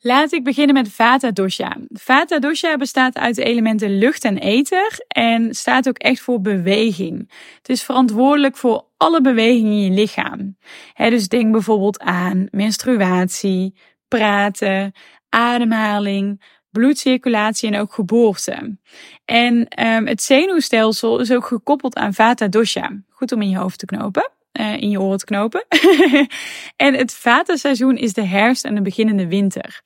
Laat 0.00 0.32
ik 0.32 0.44
beginnen 0.44 0.74
met 0.74 0.92
Vata 0.92 1.30
Dosha. 1.30 1.76
Vata 1.88 2.38
Dosha 2.38 2.76
bestaat 2.76 3.16
uit 3.16 3.34
de 3.34 3.44
elementen 3.44 3.98
lucht 3.98 4.24
en 4.24 4.38
ether 4.38 5.04
en 5.08 5.54
staat 5.54 5.88
ook 5.88 5.98
echt 5.98 6.20
voor 6.20 6.40
beweging. 6.40 7.32
Het 7.56 7.68
is 7.68 7.82
verantwoordelijk 7.82 8.56
voor 8.56 8.84
alle 8.96 9.20
bewegingen 9.20 9.72
in 9.72 9.82
je 9.82 9.90
lichaam. 9.90 10.56
dus 10.96 11.28
denk 11.28 11.52
bijvoorbeeld 11.52 11.98
aan 12.00 12.48
menstruatie, 12.50 13.74
praten, 14.08 14.92
ademhaling, 15.28 16.42
bloedcirculatie 16.70 17.72
en 17.72 17.80
ook 17.80 17.92
geboorte. 17.92 18.78
En 19.24 19.84
um, 19.86 20.06
het 20.06 20.22
zenuwstelsel 20.22 21.20
is 21.20 21.32
ook 21.32 21.46
gekoppeld 21.46 21.96
aan 21.96 22.14
Vata 22.14 22.48
Dosha. 22.48 23.02
Goed 23.08 23.32
om 23.32 23.42
in 23.42 23.48
je 23.48 23.58
hoofd 23.58 23.78
te 23.78 23.86
knopen 23.86 24.30
uh, 24.60 24.80
in 24.80 24.90
je 24.90 25.00
oren 25.00 25.18
te 25.18 25.24
knopen. 25.24 25.64
en 26.86 26.94
het 26.94 27.14
vatenseizoen 27.14 27.96
is 27.96 28.12
de 28.12 28.24
herfst 28.24 28.64
en 28.64 28.74
de 28.74 28.82
beginnende 28.82 29.26
winter. 29.26 29.82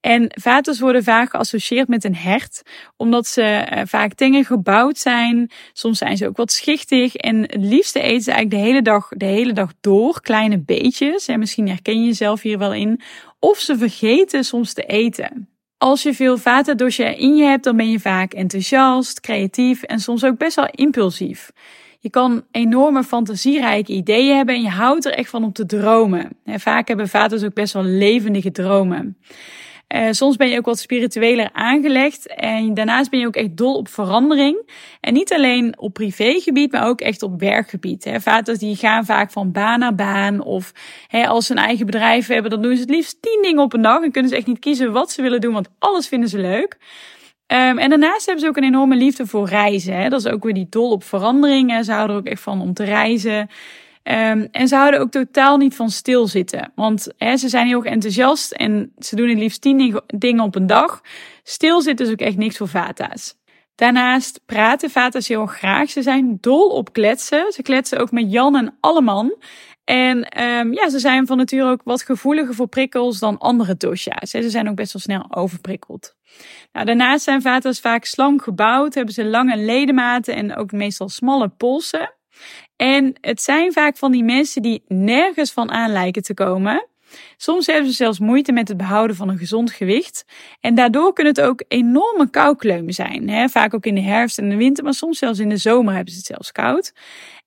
En 0.00 0.26
vaters 0.28 0.80
worden 0.80 1.02
vaak 1.02 1.30
geassocieerd 1.30 1.88
met 1.88 2.04
een 2.04 2.16
hert, 2.16 2.62
omdat 2.96 3.26
ze 3.26 3.68
uh, 3.72 3.82
vaak 3.84 4.14
tenger 4.14 4.44
gebouwd 4.44 4.98
zijn. 4.98 5.50
Soms 5.72 5.98
zijn 5.98 6.16
ze 6.16 6.26
ook 6.26 6.36
wat 6.36 6.52
schichtig. 6.52 7.14
En 7.14 7.40
het 7.40 7.64
liefste 7.64 8.00
eten 8.00 8.22
ze 8.22 8.32
eigenlijk 8.32 8.62
de 8.62 8.68
hele 8.68 8.82
dag, 8.82 9.08
de 9.08 9.24
hele 9.24 9.52
dag 9.52 9.72
door, 9.80 10.20
kleine 10.20 10.58
beetjes. 10.58 11.28
En 11.28 11.38
misschien 11.38 11.68
herken 11.68 12.00
je 12.00 12.06
jezelf 12.06 12.42
hier 12.42 12.58
wel 12.58 12.74
in. 12.74 13.00
Of 13.38 13.58
ze 13.58 13.78
vergeten 13.78 14.44
soms 14.44 14.72
te 14.72 14.82
eten. 14.82 15.48
Als 15.78 16.02
je 16.02 16.14
veel 16.14 16.38
vata 16.38 16.74
in 16.96 17.36
je 17.36 17.44
hebt, 17.44 17.64
dan 17.64 17.76
ben 17.76 17.90
je 17.90 18.00
vaak 18.00 18.32
enthousiast, 18.32 19.20
creatief 19.20 19.82
en 19.82 19.98
soms 19.98 20.24
ook 20.24 20.38
best 20.38 20.56
wel 20.56 20.68
impulsief. 20.70 21.50
Je 22.02 22.10
kan 22.10 22.44
enorme 22.50 23.02
fantasierijke 23.02 23.92
ideeën 23.92 24.36
hebben 24.36 24.54
en 24.54 24.62
je 24.62 24.68
houdt 24.68 25.04
er 25.04 25.12
echt 25.12 25.30
van 25.30 25.44
om 25.44 25.52
te 25.52 25.66
dromen. 25.66 26.28
vaak 26.44 26.88
hebben 26.88 27.08
vaders 27.08 27.44
ook 27.44 27.54
best 27.54 27.72
wel 27.72 27.82
levendige 27.82 28.50
dromen. 28.50 29.16
Uh, 29.94 30.06
soms 30.10 30.36
ben 30.36 30.48
je 30.48 30.58
ook 30.58 30.64
wat 30.64 30.78
spiritueler 30.78 31.50
aangelegd 31.52 32.26
en 32.26 32.74
daarnaast 32.74 33.10
ben 33.10 33.20
je 33.20 33.26
ook 33.26 33.34
echt 33.34 33.56
dol 33.56 33.74
op 33.74 33.88
verandering. 33.88 34.70
En 35.00 35.12
niet 35.12 35.32
alleen 35.32 35.78
op 35.78 35.92
privégebied, 35.92 36.72
maar 36.72 36.86
ook 36.86 37.00
echt 37.00 37.22
op 37.22 37.40
werkgebied. 37.40 38.04
Hè. 38.04 38.20
Vaders 38.20 38.58
die 38.58 38.76
gaan 38.76 39.04
vaak 39.04 39.30
van 39.30 39.52
baan 39.52 39.78
naar 39.78 39.94
baan 39.94 40.42
of 40.42 40.72
hè, 41.06 41.26
als 41.26 41.46
ze 41.46 41.52
een 41.52 41.58
eigen 41.58 41.86
bedrijf 41.86 42.26
hebben, 42.26 42.50
dan 42.50 42.62
doen 42.62 42.74
ze 42.74 42.80
het 42.80 42.90
liefst 42.90 43.22
tien 43.22 43.38
dingen 43.42 43.62
op 43.62 43.72
een 43.72 43.82
dag 43.82 44.02
en 44.02 44.10
kunnen 44.10 44.30
ze 44.30 44.36
echt 44.36 44.46
niet 44.46 44.58
kiezen 44.58 44.92
wat 44.92 45.10
ze 45.10 45.22
willen 45.22 45.40
doen, 45.40 45.52
want 45.52 45.68
alles 45.78 46.08
vinden 46.08 46.28
ze 46.28 46.38
leuk. 46.38 46.78
Um, 47.52 47.78
en 47.78 47.88
daarnaast 47.88 48.26
hebben 48.26 48.44
ze 48.44 48.48
ook 48.48 48.56
een 48.56 48.64
enorme 48.64 48.96
liefde 48.96 49.26
voor 49.26 49.48
reizen. 49.48 49.96
Hè. 49.96 50.08
Dat 50.08 50.20
is 50.24 50.32
ook 50.32 50.42
weer 50.42 50.54
die 50.54 50.66
dol 50.70 50.90
op 50.90 51.04
verandering. 51.04 51.84
Ze 51.84 51.92
houden 51.92 52.16
er 52.16 52.22
ook 52.22 52.28
echt 52.28 52.42
van 52.42 52.60
om 52.60 52.74
te 52.74 52.84
reizen. 52.84 53.38
Um, 54.02 54.48
en 54.50 54.68
ze 54.68 54.76
houden 54.76 55.00
ook 55.00 55.10
totaal 55.10 55.56
niet 55.56 55.74
van 55.74 55.90
stilzitten. 55.90 56.72
Want 56.74 57.08
hè, 57.16 57.36
ze 57.36 57.48
zijn 57.48 57.66
heel 57.66 57.84
enthousiast 57.84 58.52
en 58.52 58.92
ze 58.98 59.16
doen 59.16 59.28
het 59.28 59.38
liefst 59.38 59.60
tien 59.60 60.00
dingen 60.06 60.44
op 60.44 60.54
een 60.54 60.66
dag. 60.66 61.00
Stilzitten 61.42 62.06
is 62.06 62.12
ook 62.12 62.20
echt 62.20 62.36
niks 62.36 62.56
voor 62.56 62.68
Vata's. 62.68 63.38
Daarnaast 63.74 64.40
praten 64.46 64.90
Vata's 64.90 65.28
heel 65.28 65.46
graag. 65.46 65.90
Ze 65.90 66.02
zijn 66.02 66.38
dol 66.40 66.68
op 66.68 66.92
kletsen. 66.92 67.52
Ze 67.52 67.62
kletsen 67.62 67.98
ook 67.98 68.10
met 68.10 68.32
Jan 68.32 68.56
en 68.56 68.76
Alleman. 68.80 69.34
En 69.90 70.42
um, 70.42 70.72
ja, 70.72 70.88
ze 70.88 70.98
zijn 70.98 71.26
van 71.26 71.36
nature 71.36 71.70
ook 71.70 71.80
wat 71.84 72.02
gevoeliger 72.02 72.54
voor 72.54 72.68
prikkels 72.68 73.18
dan 73.18 73.38
andere 73.38 73.76
dosha's. 73.76 74.30
Ze 74.30 74.50
zijn 74.50 74.68
ook 74.68 74.74
best 74.74 74.92
wel 74.92 75.02
snel 75.02 75.26
overprikkeld. 75.36 76.14
Nou, 76.72 76.86
daarnaast 76.86 77.24
zijn 77.24 77.42
vaters 77.42 77.80
vaak 77.80 78.04
slank 78.04 78.42
gebouwd, 78.42 78.94
hebben 78.94 79.14
ze 79.14 79.24
lange 79.24 79.56
ledematen 79.56 80.34
en 80.34 80.56
ook 80.56 80.72
meestal 80.72 81.08
smalle 81.08 81.48
polsen. 81.48 82.12
En 82.76 83.14
het 83.20 83.42
zijn 83.42 83.72
vaak 83.72 83.96
van 83.96 84.12
die 84.12 84.24
mensen 84.24 84.62
die 84.62 84.84
nergens 84.86 85.52
van 85.52 85.70
aan 85.70 85.92
lijken 85.92 86.22
te 86.22 86.34
komen. 86.34 86.88
Soms 87.36 87.66
hebben 87.66 87.90
ze 87.90 87.96
zelfs 87.96 88.18
moeite 88.18 88.52
met 88.52 88.68
het 88.68 88.76
behouden 88.76 89.16
van 89.16 89.28
een 89.28 89.38
gezond 89.38 89.70
gewicht. 89.70 90.24
En 90.60 90.74
daardoor 90.74 91.12
kunnen 91.12 91.32
het 91.34 91.44
ook 91.44 91.64
enorme 91.68 92.30
koukleumen 92.30 92.92
zijn. 92.94 93.50
Vaak 93.50 93.74
ook 93.74 93.86
in 93.86 93.94
de 93.94 94.00
herfst 94.00 94.38
en 94.38 94.48
de 94.48 94.56
winter, 94.56 94.84
maar 94.84 94.94
soms 94.94 95.18
zelfs 95.18 95.38
in 95.38 95.48
de 95.48 95.56
zomer 95.56 95.94
hebben 95.94 96.12
ze 96.12 96.18
het 96.18 96.26
zelfs 96.26 96.52
koud. 96.52 96.92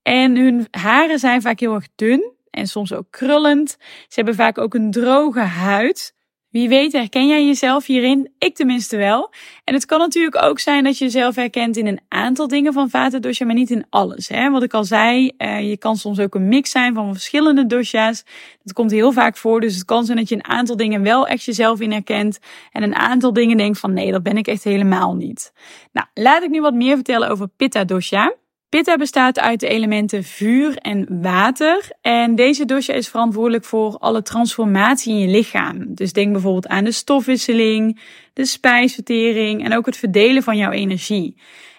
En 0.03 0.35
hun 0.35 0.67
haren 0.71 1.19
zijn 1.19 1.41
vaak 1.41 1.59
heel 1.59 1.73
erg 1.73 1.87
dun 1.95 2.31
en 2.49 2.67
soms 2.67 2.93
ook 2.93 3.07
krullend. 3.09 3.77
Ze 3.79 4.15
hebben 4.15 4.35
vaak 4.35 4.57
ook 4.57 4.73
een 4.73 4.91
droge 4.91 5.39
huid. 5.39 6.13
Wie 6.53 6.69
weet 6.69 6.91
herken 6.91 7.27
jij 7.27 7.45
jezelf 7.45 7.85
hierin? 7.85 8.31
Ik 8.37 8.55
tenminste 8.55 8.97
wel. 8.97 9.33
En 9.63 9.73
het 9.73 9.85
kan 9.85 9.99
natuurlijk 9.99 10.43
ook 10.43 10.59
zijn 10.59 10.83
dat 10.83 10.97
je 10.97 11.03
jezelf 11.03 11.35
herkent 11.35 11.77
in 11.77 11.87
een 11.87 12.01
aantal 12.07 12.47
dingen 12.47 12.73
van 12.73 12.89
Vata 12.89 13.45
maar 13.45 13.53
niet 13.53 13.69
in 13.69 13.85
alles. 13.89 14.27
Hè? 14.27 14.49
Wat 14.49 14.63
ik 14.63 14.73
al 14.73 14.83
zei, 14.83 15.31
uh, 15.37 15.69
je 15.69 15.77
kan 15.77 15.95
soms 15.95 16.19
ook 16.19 16.35
een 16.35 16.47
mix 16.47 16.71
zijn 16.71 16.93
van 16.93 17.13
verschillende 17.13 17.65
dosha's. 17.65 18.23
Dat 18.63 18.73
komt 18.73 18.91
heel 18.91 19.11
vaak 19.11 19.37
voor, 19.37 19.61
dus 19.61 19.75
het 19.75 19.85
kan 19.85 20.05
zijn 20.05 20.17
dat 20.17 20.29
je 20.29 20.35
een 20.35 20.47
aantal 20.47 20.75
dingen 20.75 21.01
wel 21.01 21.27
echt 21.27 21.43
jezelf 21.43 21.79
in 21.79 21.91
herkent 21.91 22.39
en 22.71 22.83
een 22.83 22.95
aantal 22.95 23.33
dingen 23.33 23.57
denkt 23.57 23.79
van 23.79 23.93
nee, 23.93 24.11
dat 24.11 24.23
ben 24.23 24.37
ik 24.37 24.47
echt 24.47 24.63
helemaal 24.63 25.15
niet. 25.15 25.53
Nou, 25.91 26.07
laat 26.13 26.43
ik 26.43 26.49
nu 26.49 26.61
wat 26.61 26.73
meer 26.73 26.95
vertellen 26.95 27.29
over 27.29 27.47
Pitta 27.47 27.83
dosha. 27.83 28.33
Pitta 28.73 28.97
bestaat 28.97 29.39
uit 29.39 29.59
de 29.59 29.67
elementen 29.67 30.23
vuur 30.23 30.77
en 30.77 31.21
water. 31.21 31.89
En 32.01 32.35
deze 32.35 32.65
dosha 32.65 32.93
is 32.93 33.07
verantwoordelijk 33.07 33.65
voor 33.65 33.97
alle 33.97 34.21
transformatie 34.21 35.13
in 35.13 35.19
je 35.19 35.27
lichaam. 35.27 35.95
Dus 35.95 36.13
denk 36.13 36.31
bijvoorbeeld 36.31 36.67
aan 36.67 36.83
de 36.83 36.91
stofwisseling, 36.91 37.99
de 38.33 38.45
spijsvertering 38.45 39.65
en 39.65 39.75
ook 39.75 39.85
het 39.85 39.97
verdelen 39.97 40.43
van 40.43 40.57
jouw 40.57 40.71
energie. 40.71 41.35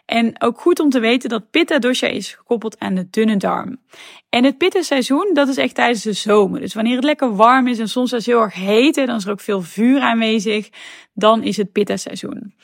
En 0.07 0.43
ook 0.43 0.61
goed 0.61 0.81
om 0.81 0.91
te 0.91 1.01
weten 1.01 1.29
dat 1.29 1.51
Pitta 1.51 1.79
dosha 1.79 2.07
is 2.07 2.33
gekoppeld 2.33 2.79
aan 2.79 2.95
de 2.95 3.07
dunne 3.11 3.37
darm. 3.37 3.79
En 4.29 4.45
het 4.45 4.59
Pitta 4.59 4.83
seizoen, 4.83 5.31
dat 5.33 5.49
is 5.49 5.57
echt 5.57 5.75
tijdens 5.75 6.03
de 6.03 6.13
zomer. 6.13 6.61
Dus 6.61 6.75
wanneer 6.75 6.95
het 6.95 7.05
lekker 7.05 7.37
warm 7.37 7.67
is 7.67 7.79
en 7.79 7.89
soms 7.89 8.13
als 8.13 8.27
heel 8.27 8.41
erg 8.41 8.55
heet, 8.55 8.95
dan 8.95 9.17
is 9.17 9.25
er 9.25 9.31
ook 9.31 9.41
veel 9.41 9.63
vuur 9.63 10.01
aanwezig, 10.01 10.69
dan 11.15 11.43
is 11.43 11.57
het 11.57 11.73
Pitta 11.73 11.97
seizoen. 11.97 12.55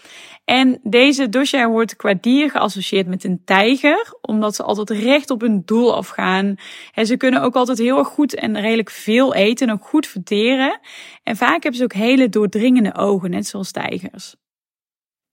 En 0.50 0.80
deze 0.82 1.28
dosha 1.28 1.68
wordt 1.68 1.96
qua 1.96 2.14
dier 2.20 2.50
geassocieerd 2.50 3.06
met 3.06 3.24
een 3.24 3.42
tijger, 3.44 4.14
omdat 4.20 4.54
ze 4.54 4.62
altijd 4.62 4.90
recht 4.90 5.30
op 5.30 5.40
hun 5.40 5.62
doel 5.64 5.96
afgaan. 5.96 6.54
En 6.94 7.06
ze 7.06 7.16
kunnen 7.16 7.42
ook 7.42 7.54
altijd 7.54 7.78
heel 7.78 7.98
erg 7.98 8.08
goed 8.08 8.34
en 8.34 8.60
redelijk 8.60 8.90
veel 8.90 9.34
eten 9.34 9.68
en 9.68 9.74
ook 9.74 9.84
goed 9.84 10.06
verteren. 10.06 10.80
En 11.22 11.36
vaak 11.36 11.62
hebben 11.62 11.74
ze 11.74 11.84
ook 11.84 11.92
hele 11.92 12.28
doordringende 12.28 12.94
ogen, 12.94 13.30
net 13.30 13.46
zoals 13.46 13.70
tijgers. 13.70 14.36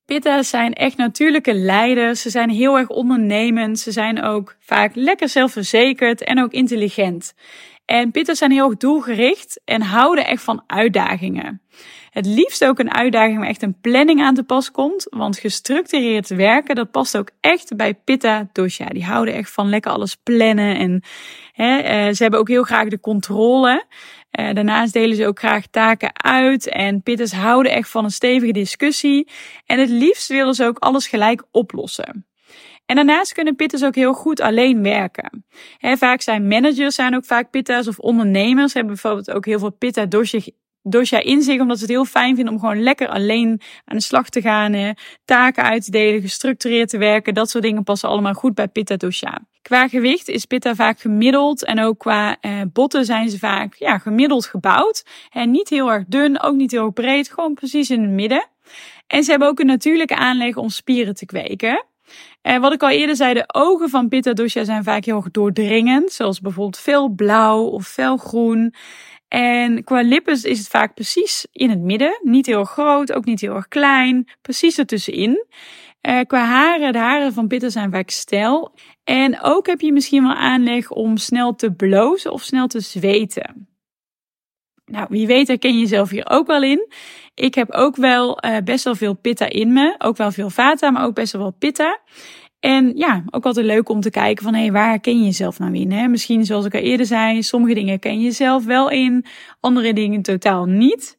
Pitta's 0.04 0.48
zijn 0.48 0.72
echt 0.72 0.96
natuurlijke 0.96 1.54
leiders. 1.54 2.22
Ze 2.22 2.30
zijn 2.30 2.50
heel 2.50 2.78
erg 2.78 2.88
ondernemend. 2.88 3.78
Ze 3.78 3.92
zijn 3.92 4.22
ook 4.22 4.56
vaak 4.60 4.94
lekker 4.94 5.28
zelfverzekerd 5.28 6.24
en 6.24 6.42
ook 6.42 6.52
intelligent. 6.52 7.34
En 7.84 8.10
Pitta's 8.10 8.38
zijn 8.38 8.50
heel 8.50 8.78
doelgericht 8.78 9.60
en 9.64 9.82
houden 9.82 10.26
echt 10.26 10.42
van 10.42 10.62
uitdagingen. 10.66 11.62
Het 12.18 12.26
liefst 12.26 12.64
ook 12.64 12.78
een 12.78 12.94
uitdaging 12.94 13.38
waar 13.38 13.48
echt 13.48 13.62
een 13.62 13.80
planning 13.80 14.22
aan 14.22 14.34
te 14.34 14.42
pas 14.42 14.70
komt. 14.70 15.06
Want 15.10 15.38
gestructureerd 15.38 16.28
werken, 16.28 16.74
dat 16.74 16.90
past 16.90 17.16
ook 17.16 17.30
echt 17.40 17.76
bij 17.76 17.94
Pitta 17.94 18.48
Dosha. 18.52 18.86
Die 18.86 19.04
houden 19.04 19.34
echt 19.34 19.50
van 19.50 19.68
lekker 19.68 19.90
alles 19.90 20.16
plannen. 20.16 20.76
En 20.76 21.02
hè, 21.52 21.78
eh, 21.78 22.14
ze 22.14 22.22
hebben 22.22 22.40
ook 22.40 22.48
heel 22.48 22.62
graag 22.62 22.88
de 22.88 23.00
controle. 23.00 23.84
Uh, 24.40 24.52
daarnaast 24.52 24.92
delen 24.92 25.16
ze 25.16 25.26
ook 25.26 25.38
graag 25.38 25.66
taken 25.66 26.24
uit. 26.24 26.68
En 26.68 27.02
Pitters 27.02 27.32
houden 27.32 27.72
echt 27.72 27.90
van 27.90 28.04
een 28.04 28.10
stevige 28.10 28.52
discussie. 28.52 29.28
En 29.66 29.78
het 29.78 29.90
liefst 29.90 30.28
willen 30.28 30.54
ze 30.54 30.64
ook 30.64 30.78
alles 30.78 31.06
gelijk 31.06 31.44
oplossen. 31.50 32.26
En 32.86 32.96
daarnaast 32.96 33.32
kunnen 33.32 33.56
pitters 33.56 33.84
ook 33.84 33.94
heel 33.94 34.14
goed 34.14 34.40
alleen 34.40 34.82
werken. 34.82 35.46
Vaak 35.80 36.22
zijn 36.22 36.48
managers 36.48 36.94
zijn 36.94 37.16
ook 37.16 37.24
vaak 37.24 37.50
pitta's 37.50 37.88
of 37.88 37.98
ondernemers 37.98 38.72
hebben 38.72 38.92
bijvoorbeeld 38.92 39.30
ook 39.30 39.46
heel 39.46 39.58
veel 39.58 39.72
pitta 39.72 40.06
in 41.22 41.42
zich, 41.42 41.60
omdat 41.60 41.76
ze 41.76 41.82
het 41.82 41.92
heel 41.92 42.04
fijn 42.04 42.34
vinden 42.34 42.54
om 42.54 42.60
gewoon 42.60 42.82
lekker 42.82 43.08
alleen 43.08 43.60
aan 43.84 43.96
de 43.96 44.02
slag 44.02 44.28
te 44.28 44.40
gaan, 44.40 44.94
taken 45.24 45.62
uit 45.62 45.84
te 45.84 45.90
delen, 45.90 46.20
gestructureerd 46.20 46.88
te 46.88 46.98
werken. 46.98 47.34
Dat 47.34 47.50
soort 47.50 47.64
dingen 47.64 47.84
passen 47.84 48.08
allemaal 48.08 48.34
goed 48.34 48.54
bij 48.54 48.68
Pitta 48.68 48.96
dosha. 48.96 49.38
Qua 49.62 49.88
gewicht 49.88 50.28
is 50.28 50.44
Pitta 50.44 50.74
vaak 50.74 51.00
gemiddeld 51.00 51.64
en 51.64 51.80
ook 51.80 51.98
qua 51.98 52.36
eh, 52.40 52.60
botten 52.72 53.04
zijn 53.04 53.30
ze 53.30 53.38
vaak 53.38 53.74
ja, 53.74 53.98
gemiddeld 53.98 54.46
gebouwd. 54.46 55.04
En 55.30 55.50
niet 55.50 55.68
heel 55.68 55.92
erg 55.92 56.04
dun, 56.06 56.40
ook 56.40 56.54
niet 56.54 56.70
heel 56.70 56.90
breed, 56.90 57.30
gewoon 57.32 57.54
precies 57.54 57.90
in 57.90 58.02
het 58.02 58.10
midden. 58.10 58.46
En 59.06 59.24
ze 59.24 59.30
hebben 59.30 59.48
ook 59.48 59.58
een 59.58 59.66
natuurlijke 59.66 60.16
aanleg 60.16 60.56
om 60.56 60.68
spieren 60.68 61.14
te 61.14 61.26
kweken. 61.26 61.84
En 62.42 62.60
wat 62.60 62.72
ik 62.72 62.82
al 62.82 62.88
eerder 62.88 63.16
zei, 63.16 63.34
de 63.34 63.44
ogen 63.46 63.88
van 63.88 64.08
Pitta 64.08 64.32
dosha 64.32 64.64
zijn 64.64 64.84
vaak 64.84 65.04
heel 65.04 65.24
doordringend, 65.30 66.12
zoals 66.12 66.40
bijvoorbeeld 66.40 66.78
veel 66.78 67.08
blauw 67.08 67.62
of 67.62 67.86
fel 67.86 68.16
groen. 68.16 68.74
En 69.28 69.84
qua 69.84 70.00
lippen 70.00 70.32
is 70.32 70.58
het 70.58 70.68
vaak 70.68 70.94
precies 70.94 71.46
in 71.52 71.70
het 71.70 71.80
midden. 71.80 72.20
Niet 72.22 72.46
heel 72.46 72.64
groot, 72.64 73.12
ook 73.12 73.24
niet 73.24 73.40
heel 73.40 73.54
erg 73.54 73.68
klein. 73.68 74.28
Precies 74.42 74.78
ertussenin. 74.78 75.46
Uh, 76.02 76.20
qua 76.26 76.44
haren, 76.44 76.92
de 76.92 76.98
haren 76.98 77.32
van 77.32 77.46
Pitta 77.46 77.68
zijn 77.68 77.90
vaak 77.90 78.10
stijl. 78.10 78.74
En 79.04 79.40
ook 79.42 79.66
heb 79.66 79.80
je 79.80 79.92
misschien 79.92 80.22
wel 80.22 80.34
aanleg 80.34 80.90
om 80.90 81.16
snel 81.16 81.54
te 81.54 81.72
blozen 81.72 82.32
of 82.32 82.42
snel 82.42 82.66
te 82.66 82.80
zweten. 82.80 83.68
Nou, 84.84 85.06
wie 85.08 85.26
weet 85.26 85.48
herken 85.48 85.72
je 85.72 85.78
jezelf 85.78 86.10
hier 86.10 86.30
ook 86.30 86.46
wel 86.46 86.62
in. 86.62 86.92
Ik 87.34 87.54
heb 87.54 87.70
ook 87.70 87.96
wel 87.96 88.44
uh, 88.44 88.56
best 88.64 88.84
wel 88.84 88.94
veel 88.94 89.14
pitta 89.14 89.48
in 89.48 89.72
me. 89.72 89.94
Ook 89.98 90.16
wel 90.16 90.30
veel 90.30 90.50
vata, 90.50 90.90
maar 90.90 91.04
ook 91.04 91.14
best 91.14 91.32
wel 91.32 91.50
pitta. 91.50 92.00
En 92.60 92.96
ja, 92.96 93.24
ook 93.30 93.44
altijd 93.44 93.66
leuk 93.66 93.88
om 93.88 94.00
te 94.00 94.10
kijken 94.10 94.44
van 94.44 94.54
hé, 94.54 94.60
hey, 94.60 94.72
waar 94.72 95.00
ken 95.00 95.18
je 95.18 95.24
jezelf 95.24 95.58
nou 95.58 95.74
in? 95.74 95.92
Hè? 95.92 96.08
Misschien 96.08 96.44
zoals 96.44 96.64
ik 96.64 96.74
al 96.74 96.80
eerder 96.80 97.06
zei, 97.06 97.42
sommige 97.42 97.74
dingen 97.74 97.98
ken 97.98 98.18
je 98.18 98.24
jezelf 98.24 98.64
wel 98.64 98.90
in, 98.90 99.24
andere 99.60 99.92
dingen 99.92 100.22
totaal 100.22 100.64
niet. 100.64 101.18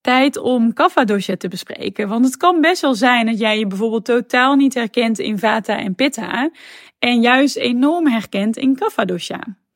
Tijd 0.00 0.36
om 0.36 0.72
kapha 0.72 1.04
te 1.04 1.48
bespreken. 1.48 2.08
Want 2.08 2.24
het 2.24 2.36
kan 2.36 2.60
best 2.60 2.82
wel 2.82 2.94
zijn 2.94 3.26
dat 3.26 3.38
jij 3.38 3.58
je 3.58 3.66
bijvoorbeeld 3.66 4.04
totaal 4.04 4.54
niet 4.54 4.74
herkent 4.74 5.18
in 5.18 5.38
vata 5.38 5.78
en 5.78 5.94
pitta. 5.94 6.50
En 6.98 7.20
juist 7.20 7.56
enorm 7.56 8.06
herkent 8.06 8.56
in 8.56 8.76
kapha 8.76 9.04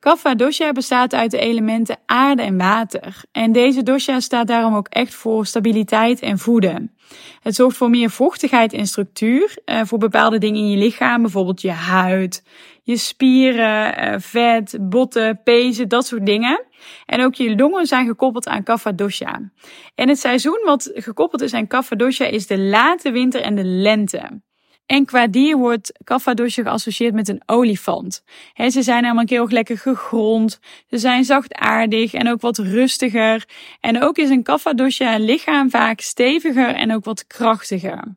Kapha 0.05 0.35
dosha 0.35 0.73
bestaat 0.73 1.15
uit 1.15 1.31
de 1.31 1.39
elementen 1.39 1.99
aarde 2.07 2.43
en 2.43 2.57
water. 2.57 3.23
En 3.33 3.53
deze 3.53 3.83
dosha 3.83 4.21
staat 4.21 4.47
daarom 4.47 4.75
ook 4.75 4.89
echt 4.89 5.15
voor 5.15 5.47
stabiliteit 5.47 6.21
en 6.21 6.39
voeden. 6.39 6.97
Het 7.41 7.55
zorgt 7.55 7.77
voor 7.77 7.91
meer 7.91 8.11
vochtigheid 8.11 8.73
en 8.73 8.87
structuur 8.87 9.59
uh, 9.67 9.81
voor 9.85 9.99
bepaalde 9.99 10.39
dingen 10.39 10.61
in 10.61 10.71
je 10.71 10.77
lichaam, 10.77 11.23
bijvoorbeeld 11.23 11.61
je 11.61 11.71
huid, 11.71 12.45
je 12.83 12.97
spieren, 12.97 14.05
uh, 14.05 14.15
vet, 14.19 14.77
botten, 14.81 15.41
pezen, 15.45 15.89
dat 15.89 16.07
soort 16.07 16.27
dingen. 16.27 16.65
En 17.07 17.25
ook 17.25 17.35
je 17.35 17.57
longen 17.57 17.87
zijn 17.87 18.07
gekoppeld 18.07 18.47
aan 18.47 18.63
kapha 18.63 18.93
dosha. 18.93 19.51
En 19.95 20.09
het 20.09 20.19
seizoen 20.19 20.61
wat 20.65 20.91
gekoppeld 20.95 21.43
is 21.43 21.55
aan 21.55 21.67
kapha 21.67 21.97
dosha 21.97 22.25
is 22.25 22.47
de 22.47 22.59
late 22.59 23.11
winter 23.11 23.41
en 23.41 23.55
de 23.55 23.65
lente. 23.65 24.43
En 24.87 25.05
qua 25.05 25.27
dier 25.27 25.57
wordt 25.57 25.93
Cappadocia 26.05 26.63
geassocieerd 26.63 27.15
met 27.15 27.29
een 27.29 27.43
olifant. 27.47 28.23
ze 28.69 28.83
zijn 28.83 29.03
namelijk 29.03 29.31
heel 29.31 29.43
erg 29.43 29.51
lekker 29.51 29.79
gegrond. 29.79 30.61
Ze 30.87 30.99
zijn 30.99 31.25
zachtaardig 31.25 32.15
en 32.15 32.29
ook 32.29 32.41
wat 32.41 32.59
rustiger. 32.59 33.45
En 33.81 34.03
ook 34.03 34.17
is 34.17 34.31
een 34.31 34.43
Cappadocia 34.43 35.19
lichaam 35.19 35.71
vaak 35.71 36.01
steviger 36.01 36.75
en 36.75 36.95
ook 36.95 37.05
wat 37.05 37.27
krachtiger. 37.27 38.17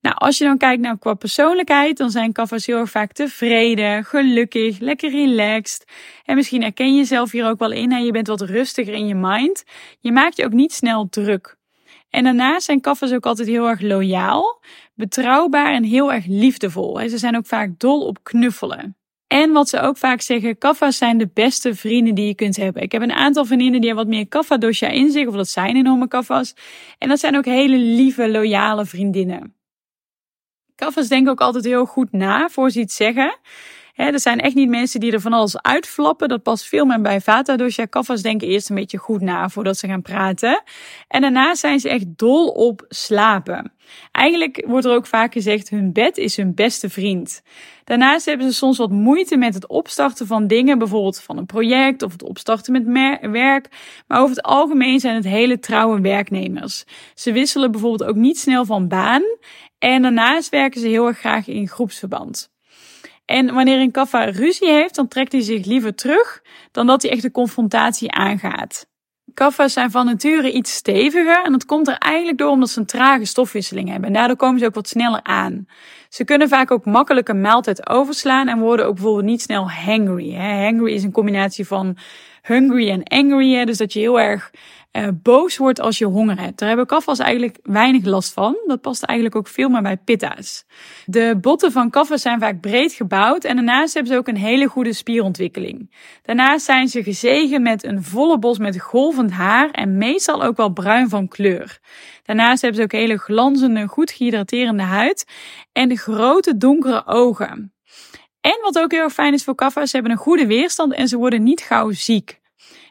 Nou, 0.00 0.16
als 0.18 0.38
je 0.38 0.44
dan 0.44 0.58
kijkt 0.58 0.82
naar 0.82 0.98
qua 0.98 1.14
persoonlijkheid, 1.14 1.96
dan 1.96 2.10
zijn 2.10 2.32
kaffers 2.32 2.66
heel 2.66 2.86
vaak 2.86 3.12
tevreden, 3.12 4.04
gelukkig, 4.04 4.78
lekker 4.78 5.10
relaxed. 5.10 5.84
En 6.24 6.36
misschien 6.36 6.62
herken 6.62 6.92
je 6.92 6.98
jezelf 6.98 7.30
hier 7.30 7.46
ook 7.48 7.58
wel 7.58 7.72
in 7.72 7.92
en 7.92 8.04
je 8.04 8.12
bent 8.12 8.26
wat 8.26 8.40
rustiger 8.40 8.94
in 8.94 9.06
je 9.06 9.14
mind. 9.14 9.64
Je 10.00 10.12
maakt 10.12 10.36
je 10.36 10.44
ook 10.44 10.52
niet 10.52 10.72
snel 10.72 11.08
druk. 11.08 11.58
En 12.10 12.24
daarnaast 12.24 12.64
zijn 12.64 12.80
kaffers 12.80 13.12
ook 13.12 13.26
altijd 13.26 13.48
heel 13.48 13.68
erg 13.68 13.80
loyaal, 13.80 14.62
betrouwbaar 15.00 15.72
en 15.72 15.84
heel 15.84 16.12
erg 16.12 16.26
liefdevol. 16.26 17.08
Ze 17.08 17.18
zijn 17.18 17.36
ook 17.36 17.46
vaak 17.46 17.78
dol 17.78 18.06
op 18.06 18.18
knuffelen. 18.22 18.96
En 19.26 19.52
wat 19.52 19.68
ze 19.68 19.80
ook 19.80 19.96
vaak 19.96 20.20
zeggen, 20.20 20.58
kaffa's 20.58 20.96
zijn 20.96 21.18
de 21.18 21.30
beste 21.34 21.74
vrienden 21.74 22.14
die 22.14 22.26
je 22.26 22.34
kunt 22.34 22.56
hebben. 22.56 22.82
Ik 22.82 22.92
heb 22.92 23.02
een 23.02 23.12
aantal 23.12 23.44
vriendinnen 23.44 23.80
die 23.80 23.88
hebben 23.88 24.06
wat 24.06 24.14
meer 24.14 24.28
kaffa 24.28 24.56
dosha 24.56 24.88
in 24.88 25.10
zich, 25.10 25.26
of 25.26 25.34
dat 25.34 25.48
zijn 25.48 25.76
enorme 25.76 26.08
kaffa's. 26.08 26.54
En 26.98 27.08
dat 27.08 27.18
zijn 27.18 27.36
ook 27.36 27.44
hele 27.44 27.76
lieve, 27.76 28.30
loyale 28.30 28.86
vriendinnen. 28.86 29.54
Kaffa's 30.74 31.08
denken 31.08 31.32
ook 31.32 31.40
altijd 31.40 31.64
heel 31.64 31.84
goed 31.84 32.12
na 32.12 32.48
voor 32.48 32.70
ze 32.70 32.80
iets 32.80 32.96
zeggen. 32.96 33.38
Er 33.94 34.20
zijn 34.20 34.40
echt 34.40 34.54
niet 34.54 34.68
mensen 34.68 35.00
die 35.00 35.12
er 35.12 35.20
van 35.20 35.32
alles 35.32 35.62
uitflappen. 35.62 36.28
Dat 36.28 36.42
past 36.42 36.68
veel 36.68 36.84
meer 36.84 37.00
bij 37.00 37.20
Vata 37.20 37.56
dosha. 37.56 37.84
Kaffers 37.84 38.22
denken 38.22 38.48
eerst 38.48 38.68
een 38.68 38.76
beetje 38.76 38.98
goed 38.98 39.20
na 39.20 39.48
voordat 39.48 39.76
ze 39.76 39.86
gaan 39.86 40.02
praten. 40.02 40.62
En 41.08 41.20
daarna 41.20 41.54
zijn 41.54 41.80
ze 41.80 41.88
echt 41.88 42.04
dol 42.08 42.48
op 42.48 42.84
slapen. 42.88 43.72
Eigenlijk 44.12 44.64
wordt 44.66 44.86
er 44.86 44.92
ook 44.92 45.06
vaak 45.06 45.32
gezegd, 45.32 45.70
hun 45.70 45.92
bed 45.92 46.18
is 46.18 46.36
hun 46.36 46.54
beste 46.54 46.88
vriend. 46.88 47.42
Daarnaast 47.84 48.26
hebben 48.26 48.46
ze 48.46 48.54
soms 48.54 48.78
wat 48.78 48.90
moeite 48.90 49.36
met 49.36 49.54
het 49.54 49.66
opstarten 49.66 50.26
van 50.26 50.46
dingen, 50.46 50.78
bijvoorbeeld 50.78 51.20
van 51.20 51.38
een 51.38 51.46
project 51.46 52.02
of 52.02 52.12
het 52.12 52.22
opstarten 52.22 52.72
met 52.72 53.20
werk. 53.30 53.68
Maar 54.06 54.20
over 54.20 54.36
het 54.36 54.44
algemeen 54.44 55.00
zijn 55.00 55.14
het 55.14 55.24
hele 55.24 55.58
trouwe 55.58 56.00
werknemers. 56.00 56.84
Ze 57.14 57.32
wisselen 57.32 57.70
bijvoorbeeld 57.70 58.10
ook 58.10 58.16
niet 58.16 58.38
snel 58.38 58.64
van 58.64 58.88
baan. 58.88 59.22
En 59.78 60.02
daarnaast 60.02 60.48
werken 60.48 60.80
ze 60.80 60.88
heel 60.88 61.06
erg 61.06 61.18
graag 61.18 61.48
in 61.48 61.68
groepsverband. 61.68 62.50
En 63.30 63.54
wanneer 63.54 63.80
een 63.80 63.90
kaffa 63.90 64.24
ruzie 64.24 64.70
heeft, 64.70 64.94
dan 64.94 65.08
trekt 65.08 65.32
hij 65.32 65.40
zich 65.40 65.66
liever 65.66 65.94
terug 65.94 66.42
dan 66.70 66.86
dat 66.86 67.02
hij 67.02 67.10
echt 67.10 67.22
de 67.22 67.30
confrontatie 67.30 68.12
aangaat. 68.12 68.86
Kaffa's 69.34 69.72
zijn 69.72 69.90
van 69.90 70.06
nature 70.06 70.52
iets 70.52 70.74
steviger 70.74 71.42
en 71.44 71.52
dat 71.52 71.64
komt 71.64 71.88
er 71.88 71.98
eigenlijk 71.98 72.38
door 72.38 72.50
omdat 72.50 72.70
ze 72.70 72.80
een 72.80 72.86
trage 72.86 73.24
stofwisseling 73.24 73.88
hebben. 73.88 74.06
En 74.08 74.12
daardoor 74.12 74.36
komen 74.36 74.58
ze 74.58 74.66
ook 74.66 74.74
wat 74.74 74.88
sneller 74.88 75.22
aan. 75.22 75.66
Ze 76.08 76.24
kunnen 76.24 76.48
vaak 76.48 76.70
ook 76.70 76.84
makkelijk 76.84 77.28
een 77.28 77.40
maaltijd 77.40 77.88
overslaan 77.88 78.48
en 78.48 78.58
worden 78.58 78.86
ook 78.86 78.94
bijvoorbeeld 78.94 79.24
niet 79.24 79.42
snel 79.42 79.70
hangry. 79.70 80.34
Hangry 80.34 80.92
is 80.92 81.02
een 81.02 81.12
combinatie 81.12 81.66
van 81.66 81.96
hungry 82.42 82.90
en 82.90 83.02
angry, 83.02 83.64
dus 83.64 83.76
dat 83.76 83.92
je 83.92 83.98
heel 83.98 84.20
erg 84.20 84.50
uh, 84.92 85.08
boos 85.22 85.56
wordt 85.56 85.80
als 85.80 85.98
je 85.98 86.04
honger 86.04 86.40
hebt. 86.40 86.58
Daar 86.58 86.68
hebben 86.68 86.86
kaffers 86.86 87.18
eigenlijk 87.18 87.58
weinig 87.62 88.04
last 88.04 88.32
van. 88.32 88.56
Dat 88.66 88.80
past 88.80 89.02
eigenlijk 89.02 89.38
ook 89.38 89.48
veel 89.48 89.68
meer 89.68 89.82
bij 89.82 89.96
pitta's. 89.96 90.64
De 91.04 91.38
botten 91.40 91.72
van 91.72 91.90
kaffers 91.90 92.22
zijn 92.22 92.40
vaak 92.40 92.60
breed 92.60 92.92
gebouwd 92.92 93.44
en 93.44 93.56
daarnaast 93.56 93.94
hebben 93.94 94.12
ze 94.12 94.18
ook 94.18 94.28
een 94.28 94.36
hele 94.36 94.66
goede 94.66 94.92
spierontwikkeling. 94.92 95.94
Daarnaast 96.22 96.64
zijn 96.64 96.88
ze 96.88 97.02
gezegen 97.02 97.62
met 97.62 97.84
een 97.84 98.02
volle 98.02 98.38
bos 98.38 98.58
met 98.58 98.80
golvend 98.80 99.30
haar 99.30 99.70
en 99.70 99.96
meestal 99.96 100.42
ook 100.42 100.56
wel 100.56 100.72
bruin 100.72 101.08
van 101.08 101.28
kleur. 101.28 101.78
Daarnaast 102.22 102.62
hebben 102.62 102.78
ze 102.78 102.84
ook 102.84 103.00
hele 103.00 103.18
glanzende, 103.18 103.86
goed 103.86 104.10
gehydraterende 104.10 104.82
huid 104.82 105.26
en 105.72 105.96
grote 105.96 106.56
donkere 106.56 107.06
ogen. 107.06 107.72
En 108.40 108.58
wat 108.62 108.78
ook 108.78 108.90
heel 108.92 109.02
erg 109.02 109.12
fijn 109.12 109.32
is 109.32 109.44
voor 109.44 109.54
kaffers, 109.54 109.90
ze 109.90 109.96
hebben 109.96 110.14
een 110.14 110.22
goede 110.22 110.46
weerstand 110.46 110.92
en 110.92 111.08
ze 111.08 111.16
worden 111.16 111.42
niet 111.42 111.60
gauw 111.60 111.90
ziek. 111.90 112.40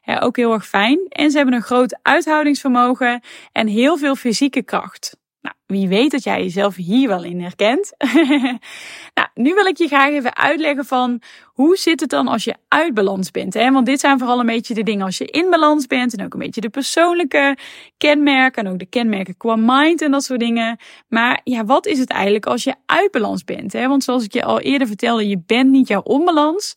Ja, 0.03 0.19
ook 0.19 0.37
heel 0.37 0.53
erg 0.53 0.67
fijn. 0.67 0.99
En 1.09 1.31
ze 1.31 1.37
hebben 1.37 1.55
een 1.55 1.61
groot 1.61 1.99
uithoudingsvermogen 2.01 3.21
en 3.51 3.67
heel 3.67 3.97
veel 3.97 4.15
fysieke 4.15 4.63
kracht. 4.63 5.17
Nou, 5.41 5.55
wie 5.65 5.87
weet 5.87 6.11
dat 6.11 6.23
jij 6.23 6.43
jezelf 6.43 6.75
hier 6.75 7.07
wel 7.07 7.23
in 7.23 7.41
herkent. 7.41 7.93
nou, 9.17 9.28
nu 9.39 9.53
wil 9.53 9.65
ik 9.65 9.77
je 9.77 9.87
graag 9.87 10.09
even 10.09 10.35
uitleggen 10.35 10.85
van 10.85 11.21
hoe 11.45 11.77
zit 11.77 11.99
het 11.99 12.09
dan 12.09 12.27
als 12.27 12.43
je 12.43 12.55
uit 12.67 12.93
balans 12.93 13.31
bent. 13.31 13.53
Hè? 13.53 13.71
Want 13.71 13.85
dit 13.85 13.99
zijn 13.99 14.19
vooral 14.19 14.39
een 14.39 14.45
beetje 14.45 14.73
de 14.73 14.83
dingen 14.83 15.05
als 15.05 15.17
je 15.17 15.25
in 15.25 15.49
balans 15.49 15.87
bent 15.87 16.17
en 16.17 16.25
ook 16.25 16.33
een 16.33 16.39
beetje 16.39 16.61
de 16.61 16.69
persoonlijke 16.69 17.57
kenmerken 17.97 18.65
en 18.65 18.71
ook 18.71 18.79
de 18.79 18.85
kenmerken 18.85 19.37
qua 19.37 19.55
mind 19.55 20.01
en 20.01 20.11
dat 20.11 20.23
soort 20.23 20.39
dingen. 20.39 20.77
Maar 21.07 21.41
ja, 21.43 21.65
wat 21.65 21.85
is 21.85 21.99
het 21.99 22.09
eigenlijk 22.09 22.45
als 22.45 22.63
je 22.63 22.75
uit 22.85 23.11
balans 23.11 23.43
bent? 23.43 23.73
Hè? 23.73 23.87
Want 23.87 24.03
zoals 24.03 24.23
ik 24.23 24.33
je 24.33 24.43
al 24.43 24.59
eerder 24.59 24.87
vertelde, 24.87 25.27
je 25.27 25.41
bent 25.45 25.69
niet 25.69 25.87
jouw 25.87 26.01
onbalans. 26.01 26.75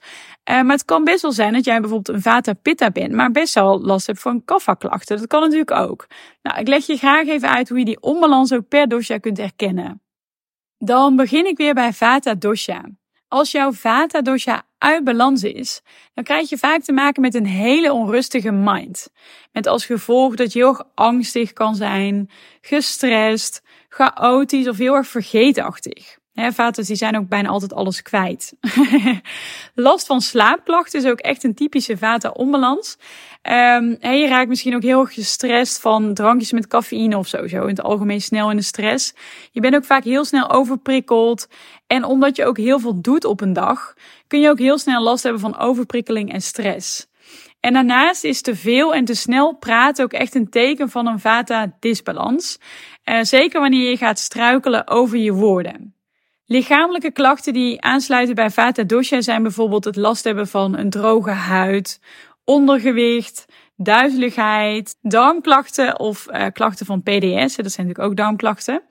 Uh, 0.51 0.63
maar 0.63 0.77
het 0.77 0.85
kan 0.85 1.05
best 1.05 1.23
wel 1.23 1.33
zijn 1.33 1.53
dat 1.53 1.65
jij 1.65 1.81
bijvoorbeeld 1.81 2.17
een 2.17 2.23
Vata 2.23 2.53
Pitta 2.53 2.91
bent, 2.91 3.13
maar 3.13 3.31
best 3.31 3.55
wel 3.55 3.81
last 3.81 4.07
hebt 4.07 4.21
van 4.21 4.45
kapha 4.45 4.75
klachten. 4.75 5.17
Dat 5.17 5.27
kan 5.27 5.41
natuurlijk 5.41 5.71
ook. 5.71 6.07
Nou, 6.43 6.61
ik 6.61 6.69
leg 6.69 6.87
je 6.87 6.97
graag 6.97 7.27
even 7.27 7.49
uit 7.49 7.69
hoe 7.69 7.79
je 7.79 7.85
die 7.85 8.03
onbalans 8.03 8.53
ook 8.53 8.69
per 8.69 8.89
dosha 8.89 9.19
kunt 9.19 9.37
herkennen. 9.37 10.03
Dan 10.85 11.17
begin 11.17 11.47
ik 11.47 11.57
weer 11.57 11.75
bij 11.75 11.93
Vata 11.93 12.35
dosha. 12.35 12.85
Als 13.29 13.51
jouw 13.51 13.73
Vata 13.73 14.23
dosha 14.23 14.63
uit 14.79 15.05
balans 15.05 15.43
is, 15.43 15.81
dan 16.15 16.25
krijg 16.25 16.49
je 16.49 16.59
vaak 16.59 16.83
te 16.83 16.93
maken 16.93 17.23
met 17.23 17.35
een 17.35 17.47
hele 17.47 17.93
onrustige 17.93 18.51
mind. 18.51 19.09
Met 19.53 19.67
als 19.67 19.87
gevolg 19.87 20.35
dat 20.35 20.53
je 20.53 20.59
heel 20.59 20.69
erg 20.69 20.83
angstig 20.95 21.53
kan 21.53 21.75
zijn, 21.75 22.31
gestrest, 22.61 23.63
chaotisch 23.89 24.69
of 24.69 24.77
heel 24.79 24.95
erg 24.95 25.07
vergeetachtig. 25.07 26.19
Vaters 26.35 26.87
die 26.87 26.97
zijn 26.97 27.17
ook 27.17 27.29
bijna 27.29 27.49
altijd 27.49 27.73
alles 27.73 28.03
kwijt. 28.03 28.55
Last 29.75 30.07
van 30.07 30.21
slaapklachten 30.21 31.01
is 31.01 31.07
ook 31.07 31.21
echt 31.21 31.45
een 31.45 31.55
typische 31.55 31.97
vata-onbalans. 31.97 32.97
Um, 33.43 33.97
je 34.01 34.27
raakt 34.29 34.49
misschien 34.49 34.75
ook 34.75 34.83
heel 34.83 35.05
gestrest 35.05 35.81
van 35.81 36.15
drankjes 36.15 36.53
met 36.53 36.67
cafeïne 36.67 37.19
of 37.19 37.29
zo, 37.29 37.47
zo 37.47 37.63
in 37.63 37.69
het 37.69 37.83
algemeen 37.83 38.21
snel 38.21 38.51
in 38.51 38.57
de 38.57 38.63
stress. 38.63 39.15
Je 39.51 39.61
bent 39.61 39.75
ook 39.75 39.85
vaak 39.85 40.05
heel 40.05 40.25
snel 40.25 40.51
overprikkeld. 40.51 41.49
En 41.87 42.05
omdat 42.05 42.37
je 42.37 42.45
ook 42.45 42.57
heel 42.57 42.79
veel 42.79 43.01
doet 43.01 43.25
op 43.25 43.41
een 43.41 43.53
dag, 43.53 43.95
kun 44.27 44.41
je 44.41 44.51
ook 44.51 44.59
heel 44.59 44.79
snel 44.79 45.03
last 45.03 45.23
hebben 45.23 45.41
van 45.41 45.59
overprikkeling 45.59 46.33
en 46.33 46.43
stress. 46.43 47.07
En 47.61 47.73
daarnaast 47.73 48.25
is 48.25 48.43
te 48.43 48.57
veel 48.57 48.95
en 48.95 49.05
te 49.05 49.15
snel 49.15 49.57
praten 49.57 50.05
ook 50.05 50.13
echt 50.13 50.35
een 50.35 50.51
teken 50.51 50.89
van 50.89 51.07
een 51.07 51.21
vata-disbalans. 51.21 52.59
Uh, 53.05 53.23
zeker 53.23 53.61
wanneer 53.61 53.91
je 53.91 53.97
gaat 53.97 54.19
struikelen 54.19 54.89
over 54.89 55.19
je 55.19 55.33
woorden. 55.33 55.95
Lichamelijke 56.53 57.11
klachten 57.11 57.53
die 57.53 57.81
aansluiten 57.81 58.35
bij 58.35 58.51
Vata 58.51 58.83
Dosha 58.83 59.21
zijn 59.21 59.43
bijvoorbeeld 59.43 59.85
het 59.85 59.97
last 59.97 60.25
hebben 60.25 60.49
van 60.49 60.77
een 60.77 60.91
droge 60.91 61.31
huid, 61.31 62.01
ondergewicht, 62.45 63.45
duizeligheid, 63.77 64.97
darmklachten 65.01 66.01
of 66.01 66.27
uh, 66.31 66.47
klachten 66.53 66.87
van 66.87 67.03
PDS. 67.03 67.57
Dat 67.57 67.73
zijn 67.73 67.87
natuurlijk 67.87 67.99
ook 67.99 68.17
darmklachten. 68.17 68.83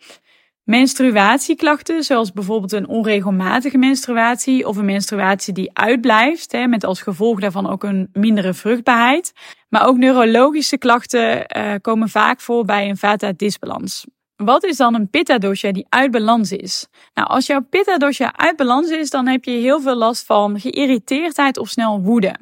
Menstruatieklachten, 0.64 2.04
zoals 2.04 2.32
bijvoorbeeld 2.32 2.72
een 2.72 2.88
onregelmatige 2.88 3.78
menstruatie 3.78 4.68
of 4.68 4.78
een 4.78 4.86
menstruatie 4.86 5.54
die 5.54 5.70
uitblijft, 5.74 6.52
hè, 6.52 6.68
met 6.68 6.84
als 6.84 7.02
gevolg 7.02 7.40
daarvan 7.40 7.70
ook 7.70 7.84
een 7.84 8.10
mindere 8.14 8.54
vruchtbaarheid. 8.54 9.34
Maar 9.70 9.88
ook 9.88 9.98
neurologische 9.98 10.78
klachten 10.78 11.58
uh, 11.58 11.74
komen 11.82 12.10
vaak 12.10 12.40
voor 12.40 12.66
bij 12.66 12.90
een 12.90 12.98
vata-disbalans. 12.98 14.06
Wat 14.46 14.64
is 14.64 14.78
dan 14.78 14.94
een 14.96 15.10
pitta 15.10 15.38
dosha 15.38 15.72
die 15.72 15.86
uit 15.90 16.12
balans 16.12 16.52
is? 16.52 16.88
Nou, 17.14 17.28
als 17.28 17.46
jouw 17.46 17.62
pitta 17.70 17.98
dosha 17.98 18.34
uit 18.36 18.56
balans 18.56 18.90
is, 18.90 19.10
dan 19.10 19.28
heb 19.28 19.44
je 19.44 19.52
heel 19.52 19.82
veel 19.82 19.96
last 19.96 20.26
van 20.26 20.60
geïrriteerdheid 20.60 21.58
of 21.58 21.70
snel 21.70 22.02
woede. 22.02 22.36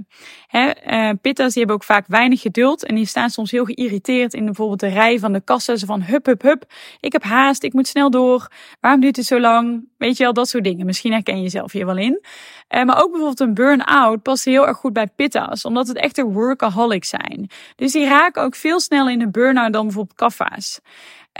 He, 0.47 0.71
uh, 0.87 1.09
pitta's 1.21 1.53
die 1.53 1.57
hebben 1.57 1.75
ook 1.75 1.83
vaak 1.83 2.05
weinig 2.07 2.41
geduld 2.41 2.85
en 2.85 2.95
die 2.95 3.05
staan 3.05 3.29
soms 3.29 3.51
heel 3.51 3.65
geïrriteerd 3.65 4.33
in 4.33 4.45
bijvoorbeeld 4.45 4.79
de 4.79 4.87
rij 4.87 5.19
van 5.19 5.33
de 5.33 5.41
kassa. 5.41 5.75
Ze 5.75 5.85
van 5.85 6.01
hup, 6.01 6.25
hup, 6.25 6.41
hup, 6.41 6.65
ik 6.99 7.11
heb 7.11 7.23
haast, 7.23 7.63
ik 7.63 7.73
moet 7.73 7.87
snel 7.87 8.09
door. 8.09 8.47
Waarom 8.79 9.01
duurt 9.01 9.15
het 9.15 9.25
zo 9.25 9.39
lang? 9.39 9.87
Weet 9.97 10.17
je 10.17 10.23
wel, 10.23 10.33
dat 10.33 10.49
soort 10.49 10.63
dingen. 10.63 10.85
Misschien 10.85 11.11
herken 11.11 11.35
je 11.35 11.41
jezelf 11.41 11.71
hier 11.71 11.85
wel 11.85 11.97
in. 11.97 12.21
Uh, 12.69 12.83
maar 12.83 13.03
ook 13.03 13.09
bijvoorbeeld 13.09 13.39
een 13.39 13.53
burn-out 13.53 14.21
past 14.21 14.45
heel 14.45 14.67
erg 14.67 14.77
goed 14.77 14.93
bij 14.93 15.07
pitta's, 15.07 15.65
omdat 15.65 15.87
het 15.87 15.97
echte 15.97 16.23
workaholics 16.23 17.09
zijn. 17.09 17.49
Dus 17.75 17.91
die 17.91 18.05
raken 18.05 18.43
ook 18.43 18.55
veel 18.55 18.79
sneller 18.79 19.11
in 19.11 19.21
een 19.21 19.31
burn-out 19.31 19.73
dan 19.73 19.83
bijvoorbeeld 19.83 20.17
kaffa's. 20.17 20.79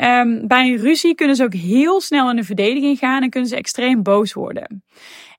Um, 0.02 0.48
bij 0.48 0.72
een 0.72 0.78
ruzie 0.78 1.16
kunnen 1.16 1.36
ze 1.36 1.44
ook 1.44 1.54
heel 1.54 2.02
snel 2.02 2.30
in 2.30 2.36
de 2.36 2.44
verdediging 2.44 2.98
gaan 2.98 3.24
en 3.24 3.30
kunnen 3.30 3.50
ze 3.50 3.56
extreem 3.56 4.04
boos 4.04 4.34
worden. 4.34 4.84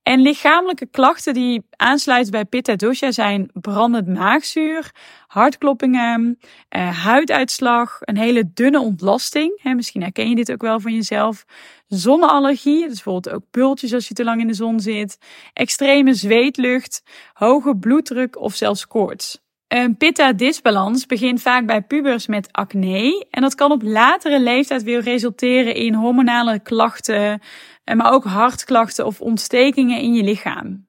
En 0.03 0.21
lichamelijke 0.21 0.87
klachten 0.87 1.35
die 1.35 1.63
aansluiten 1.77 2.33
bij 2.33 2.45
Pitta 2.45 2.77
Dosha 2.77 3.11
zijn 3.11 3.51
brandend 3.53 4.07
maagzuur, 4.07 4.91
hartkloppingen, 5.27 6.39
uh, 6.77 7.05
huiduitslag, 7.05 7.99
een 8.01 8.17
hele 8.17 8.51
dunne 8.55 8.81
ontlasting. 8.81 9.61
Hè, 9.63 9.75
misschien 9.75 10.03
herken 10.03 10.29
je 10.29 10.35
dit 10.35 10.53
ook 10.53 10.63
wel 10.63 10.81
van 10.81 10.95
jezelf. 10.95 11.45
Zonneallergie, 11.87 12.81
dus 12.89 13.03
bijvoorbeeld 13.03 13.35
ook 13.35 13.45
bultjes 13.51 13.95
als 13.95 14.09
je 14.09 14.15
te 14.15 14.25
lang 14.25 14.41
in 14.41 14.47
de 14.47 14.55
zon 14.55 14.81
zit. 14.81 15.19
Extreme 15.53 16.15
zweetlucht, 16.15 17.03
hoge 17.33 17.77
bloeddruk 17.77 18.41
of 18.41 18.55
zelfs 18.55 18.87
koorts. 18.87 19.39
Een 19.71 19.97
pitta-disbalans 19.97 21.07
begint 21.07 21.43
vaak 21.43 21.67
bij 21.67 21.83
pubers 21.83 22.27
met 22.27 22.53
acne 22.53 23.27
en 23.31 23.43
dat 23.43 23.55
kan 23.55 23.73
op 23.73 23.83
latere 23.83 24.41
leeftijd 24.41 24.83
weer 24.83 25.01
resulteren 25.01 25.75
in 25.75 25.95
hormonale 25.95 26.61
klachten, 26.61 27.41
eh, 27.85 27.97
maar 27.97 28.13
ook 28.13 28.25
hartklachten 28.25 29.07
of 29.07 29.21
ontstekingen 29.21 30.01
in 30.01 30.15
je 30.15 30.23
lichaam. 30.23 30.87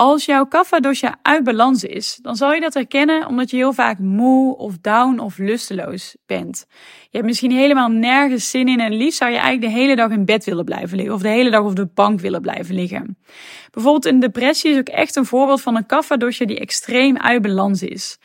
Als 0.00 0.24
jouw 0.24 0.46
kapha 0.46 0.80
dosha 0.80 1.18
uit 1.22 1.44
balans 1.44 1.84
is, 1.84 2.18
dan 2.22 2.36
zal 2.36 2.52
je 2.52 2.60
dat 2.60 2.74
herkennen 2.74 3.26
omdat 3.26 3.50
je 3.50 3.56
heel 3.56 3.72
vaak 3.72 3.98
moe 3.98 4.56
of 4.56 4.78
down 4.78 5.18
of 5.18 5.38
lusteloos 5.38 6.16
bent. 6.26 6.66
Je 7.00 7.08
hebt 7.10 7.24
misschien 7.24 7.50
helemaal 7.50 7.88
nergens 7.88 8.50
zin 8.50 8.68
in 8.68 8.80
en 8.80 8.92
liefst 8.92 9.18
zou 9.18 9.30
je 9.30 9.36
eigenlijk 9.36 9.72
de 9.72 9.80
hele 9.80 9.96
dag 9.96 10.10
in 10.10 10.24
bed 10.24 10.44
willen 10.44 10.64
blijven 10.64 10.96
liggen 10.96 11.14
of 11.14 11.22
de 11.22 11.28
hele 11.28 11.50
dag 11.50 11.62
op 11.62 11.76
de 11.76 11.86
bank 11.94 12.20
willen 12.20 12.40
blijven 12.40 12.74
liggen. 12.74 13.18
Bijvoorbeeld 13.70 14.04
een 14.04 14.20
depressie 14.20 14.70
is 14.70 14.78
ook 14.78 14.88
echt 14.88 15.16
een 15.16 15.24
voorbeeld 15.24 15.60
van 15.60 15.76
een 15.76 15.86
kapha 15.86 16.16
dosha 16.16 16.44
die 16.44 16.58
extreem 16.58 17.18
uit 17.18 17.42
balans 17.42 17.82
is. 17.82 18.18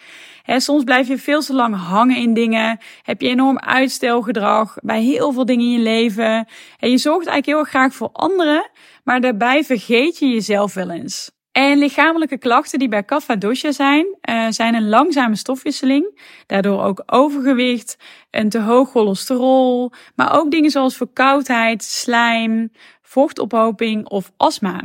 soms 0.45 0.83
blijf 0.83 1.07
je 1.07 1.17
veel 1.17 1.41
te 1.41 1.53
lang 1.53 1.75
hangen 1.75 2.17
in 2.17 2.33
dingen. 2.33 2.79
Heb 3.01 3.21
je 3.21 3.27
enorm 3.27 3.59
uitstelgedrag 3.59 4.77
bij 4.81 5.01
heel 5.01 5.31
veel 5.31 5.45
dingen 5.45 5.65
in 5.65 5.71
je 5.71 5.79
leven. 5.79 6.47
En 6.79 6.89
je 6.89 6.97
zorgt 6.97 7.27
eigenlijk 7.27 7.45
heel 7.45 7.79
graag 7.79 7.93
voor 7.93 8.09
anderen, 8.11 8.69
maar 9.03 9.21
daarbij 9.21 9.63
vergeet 9.63 10.19
je 10.19 10.27
jezelf 10.27 10.73
wel 10.73 10.89
eens. 10.89 11.34
En 11.55 11.77
lichamelijke 11.77 12.37
klachten 12.37 12.79
die 12.79 12.87
bij 12.87 13.03
kapha 13.03 13.35
dosha 13.35 13.71
zijn, 13.71 14.05
uh, 14.29 14.45
zijn 14.49 14.75
een 14.75 14.89
langzame 14.89 15.35
stofwisseling, 15.35 16.21
daardoor 16.45 16.83
ook 16.83 17.03
overgewicht, 17.05 17.97
een 18.31 18.49
te 18.49 18.59
hoog 18.59 18.89
cholesterol, 18.89 19.91
maar 20.15 20.39
ook 20.39 20.51
dingen 20.51 20.71
zoals 20.71 20.97
verkoudheid, 20.97 21.83
slijm, 21.83 22.71
vochtophoping 23.01 24.07
of 24.07 24.31
astma. 24.37 24.81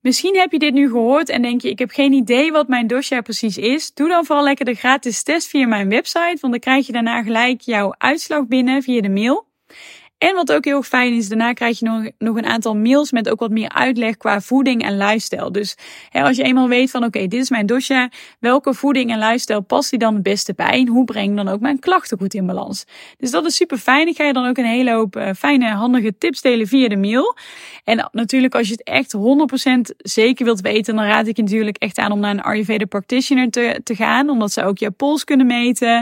Misschien 0.00 0.36
heb 0.36 0.52
je 0.52 0.58
dit 0.58 0.72
nu 0.74 0.88
gehoord 0.88 1.28
en 1.28 1.42
denk 1.42 1.60
je, 1.60 1.70
ik 1.70 1.78
heb 1.78 1.90
geen 1.90 2.12
idee 2.12 2.52
wat 2.52 2.68
mijn 2.68 2.86
dosha 2.86 3.20
precies 3.20 3.58
is. 3.58 3.94
Doe 3.94 4.08
dan 4.08 4.24
vooral 4.24 4.44
lekker 4.44 4.64
de 4.64 4.74
gratis 4.74 5.22
test 5.22 5.48
via 5.48 5.66
mijn 5.66 5.88
website, 5.88 6.38
want 6.40 6.52
dan 6.52 6.58
krijg 6.58 6.86
je 6.86 6.92
daarna 6.92 7.22
gelijk 7.22 7.60
jouw 7.60 7.94
uitslag 7.98 8.46
binnen 8.46 8.82
via 8.82 9.00
de 9.00 9.10
mail. 9.10 9.50
En 10.22 10.34
wat 10.34 10.52
ook 10.52 10.64
heel 10.64 10.82
fijn 10.82 11.14
is, 11.14 11.28
daarna 11.28 11.52
krijg 11.52 11.78
je 11.78 11.84
nog, 11.84 12.10
nog 12.18 12.36
een 12.36 12.46
aantal 12.46 12.76
mails 12.76 13.12
met 13.12 13.28
ook 13.28 13.40
wat 13.40 13.50
meer 13.50 13.68
uitleg 13.68 14.16
qua 14.16 14.40
voeding 14.40 14.82
en 14.82 14.96
lifestyle. 14.96 15.50
Dus 15.50 15.76
hè, 16.08 16.22
als 16.22 16.36
je 16.36 16.42
eenmaal 16.42 16.68
weet 16.68 16.90
van 16.90 17.04
oké, 17.04 17.18
dit 17.26 17.40
is 17.40 17.50
mijn 17.50 17.66
dosha, 17.66 18.10
welke 18.38 18.74
voeding 18.74 19.10
en 19.10 19.18
lifestyle 19.18 19.60
past 19.60 19.90
die 19.90 19.98
dan 19.98 20.14
het 20.14 20.22
beste 20.22 20.54
bij? 20.54 20.70
En 20.70 20.88
hoe 20.88 21.04
breng 21.04 21.30
ik 21.30 21.36
dan 21.36 21.48
ook 21.48 21.60
mijn 21.60 21.78
klachten 21.78 22.18
goed 22.18 22.34
in 22.34 22.46
balans? 22.46 22.84
Dus 23.18 23.30
dat 23.30 23.46
is 23.46 23.56
super 23.56 23.78
fijn. 23.78 24.08
Ik 24.08 24.16
ga 24.16 24.24
je 24.24 24.32
dan 24.32 24.46
ook 24.46 24.56
een 24.56 24.64
hele 24.64 24.92
hoop 24.92 25.16
uh, 25.16 25.30
fijne, 25.36 25.68
handige 25.70 26.18
tips 26.18 26.40
delen 26.40 26.66
via 26.66 26.88
de 26.88 26.96
mail. 26.96 27.36
En 27.84 28.08
natuurlijk, 28.12 28.54
als 28.54 28.68
je 28.68 28.72
het 28.72 28.82
echt 28.82 29.16
100% 29.16 29.96
zeker 29.96 30.44
wilt 30.44 30.60
weten, 30.60 30.96
dan 30.96 31.04
raad 31.04 31.26
ik 31.26 31.36
je 31.36 31.42
natuurlijk 31.42 31.76
echt 31.76 31.98
aan 31.98 32.12
om 32.12 32.20
naar 32.20 32.30
een 32.30 32.42
Ayurveda 32.42 32.84
practitioner 32.84 33.50
te, 33.50 33.80
te 33.84 33.94
gaan, 33.94 34.30
omdat 34.30 34.52
ze 34.52 34.64
ook 34.64 34.78
je 34.78 34.90
pols 34.90 35.24
kunnen 35.24 35.46
meten. 35.46 35.94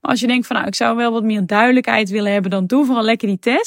Maar 0.00 0.10
als 0.10 0.20
je 0.20 0.26
denkt 0.26 0.46
van 0.46 0.56
nou, 0.56 0.68
ik 0.68 0.74
zou 0.74 0.96
wel 0.96 1.12
wat 1.12 1.22
meer 1.22 1.46
duidelijkheid 1.46 2.10
willen 2.10 2.32
hebben, 2.32 2.50
dan 2.50 2.66
doe 2.66 2.84
vooral 2.84 3.04
lekker 3.04 3.28
die 3.28 3.38
test. 3.38 3.64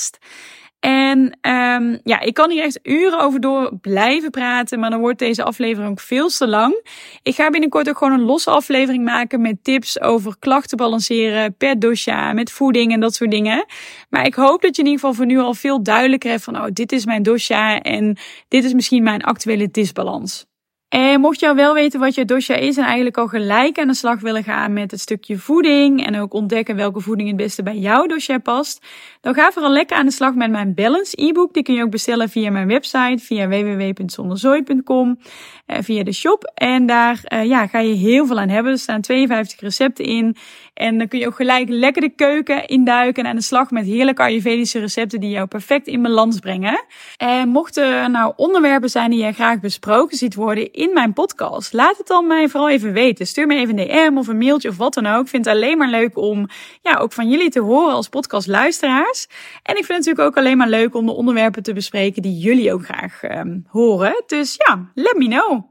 En 0.80 1.38
um, 1.42 2.00
ja, 2.04 2.20
ik 2.20 2.34
kan 2.34 2.50
hier 2.50 2.64
echt 2.64 2.80
uren 2.84 3.20
over 3.20 3.40
door 3.40 3.78
blijven 3.82 4.30
praten, 4.30 4.80
maar 4.80 4.90
dan 4.90 5.00
wordt 5.00 5.20
deze 5.20 5.44
aflevering 5.44 5.92
ook 5.92 6.00
veel 6.00 6.30
te 6.30 6.48
lang. 6.48 6.88
Ik 7.24 7.36
ga 7.36 7.50
binnenkort 7.50 7.90
ook 7.90 7.98
gewoon 7.98 8.14
een 8.14 8.26
losse 8.26 8.50
aflevering 8.50 9.04
maken 9.04 9.42
met 9.42 9.64
tips 9.64 10.02
over 10.02 10.36
klachten 10.40 10.78
balanceren 10.78 11.56
per 11.56 11.80
dosha, 11.80 12.34
met 12.34 12.52
voeding 12.52 12.94
en 12.94 13.00
dat 13.00 13.16
soort 13.16 13.32
dingen. 13.32 13.66
Maar 14.10 14.26
ik 14.26 14.34
hoop 14.34 14.62
dat 14.62 14.76
je 14.76 14.82
in 14.82 14.88
ieder 14.88 15.00
geval 15.00 15.16
voor 15.16 15.26
nu 15.26 15.40
al 15.40 15.54
veel 15.54 15.84
duidelijker 15.84 16.30
hebt 16.30 16.44
van, 16.44 16.56
oh, 16.56 16.68
dit 16.74 16.92
is 16.92 17.06
mijn 17.06 17.24
dosha 17.24 17.82
en 17.82 18.18
dit 18.48 18.64
is 18.64 18.74
misschien 18.74 19.04
mijn 19.04 19.22
actuele 19.22 19.72
disbalans. 19.72 20.49
En 20.90 21.20
mocht 21.20 21.40
je 21.40 21.48
al 21.48 21.56
wel 21.56 21.74
weten 21.74 22.00
wat 22.00 22.16
je 22.16 22.26
dosha 22.26 22.56
is 22.56 22.78
en 22.78 22.84
eigenlijk 22.84 23.18
al 23.18 23.28
gelijk 23.28 23.80
aan 23.80 23.88
de 23.88 23.94
slag 23.94 24.20
willen 24.20 24.44
gaan 24.44 24.74
met 24.74 24.92
het 24.92 25.00
stukje 25.00 25.38
voeding 25.38 26.06
en 26.06 26.20
ook 26.20 26.34
ontdekken 26.34 26.76
welke 26.76 27.00
voeding 27.00 27.28
het 27.28 27.38
beste 27.38 27.64
bij 27.64 27.78
jouw 27.78 28.06
dosha 28.06 28.38
past, 28.38 28.86
dan 29.22 29.34
ga 29.34 29.52
vooral 29.52 29.72
lekker 29.72 29.98
aan 29.98 30.06
de 30.06 30.12
slag 30.12 30.34
met 30.34 30.52
mijn 30.52 30.74
Balance 30.74 31.22
e-book. 31.22 31.54
Die 31.54 31.64
kun 31.64 31.74
je 31.74 31.84
ook 31.84 31.90
bestellen 31.90 32.30
via 32.30 32.52
mijn 32.52 32.68
website, 32.68 33.18
via 33.18 33.48
www.zonderzooi.com, 33.48 35.20
eh, 35.66 35.78
via 35.82 36.04
de 36.04 36.14
shop. 36.14 36.52
En 36.54 36.86
daar 36.86 37.22
uh, 37.34 37.46
ja, 37.46 37.68
ga 37.68 37.80
je 37.80 37.94
heel 37.94 38.26
veel 38.26 38.40
aan 38.40 38.50
hebben. 38.50 38.72
Er 38.72 38.78
staan 38.78 39.02
52 39.02 39.60
recepten 39.60 40.06
in. 40.06 40.36
En 40.74 40.98
dan 40.98 41.08
kun 41.08 41.20
je 41.20 41.28
ook 41.28 41.36
gelijk 41.36 41.70
lekker 41.70 42.02
de 42.02 42.10
keuken 42.10 42.68
induiken 42.68 43.24
en 43.24 43.30
aan 43.30 43.36
de 43.36 43.42
slag 43.42 43.72
met 43.72 43.86
heerlijke 43.86 44.22
Ayurvedische 44.22 44.80
recepten 44.80 45.20
die 45.20 45.30
jou 45.30 45.48
perfect 45.48 45.88
in 45.88 46.02
balans 46.02 46.40
brengen. 46.40 46.86
En 47.18 47.50
mochten 47.50 47.84
er 47.84 48.10
nou 48.10 48.34
onderwerpen 48.36 48.90
zijn 48.90 49.10
die 49.10 49.20
jij 49.20 49.34
graag 49.34 49.60
besproken 49.60 50.18
ziet 50.18 50.36
worden 50.36 50.74
in 50.80 50.94
mijn 50.94 51.14
podcast, 51.14 51.74
laat 51.74 51.98
het 51.98 52.08
dan 52.08 52.28
mij 52.28 52.48
vooral 52.48 52.70
even 52.70 52.94
weten. 52.94 53.28
Stuur 53.28 53.48
me 53.48 53.56
even 53.56 53.80
een 53.80 53.88
DM 53.88 54.18
of 54.18 54.28
een 54.28 54.38
mailtje 54.38 54.70
of 54.70 54.78
wat 54.78 54.94
dan 54.94 55.06
ook. 55.06 55.22
Ik 55.22 55.28
vind 55.28 55.46
het 55.46 55.54
alleen 55.54 55.78
maar 55.78 55.90
leuk 55.90 56.18
om 56.18 56.48
ja, 56.82 56.98
ook 56.98 57.14
van 57.14 57.30
jullie 57.30 57.50
te 57.50 57.60
horen 57.60 57.94
als 57.94 58.10
podcastluisteraars. 58.10 59.28
En 59.64 59.78
ik 59.78 59.86
vind 59.86 59.88
het 59.88 59.98
natuurlijk 59.98 60.28
ook 60.28 60.38
alleen 60.38 60.58
maar 60.58 60.70
leuk 60.70 60.96
om 60.96 61.06
de 61.06 61.12
onderwerpen 61.12 61.64
te 61.64 61.74
bespreken 61.74 62.22
die 62.22 62.38
jullie 62.38 62.74
ook 62.74 62.84
graag 62.84 63.24
um, 63.24 63.66
horen. 63.68 64.24
Dus 64.28 64.56
ja, 64.58 64.92
let 64.94 65.18
me 65.18 65.28
know. 65.28 65.70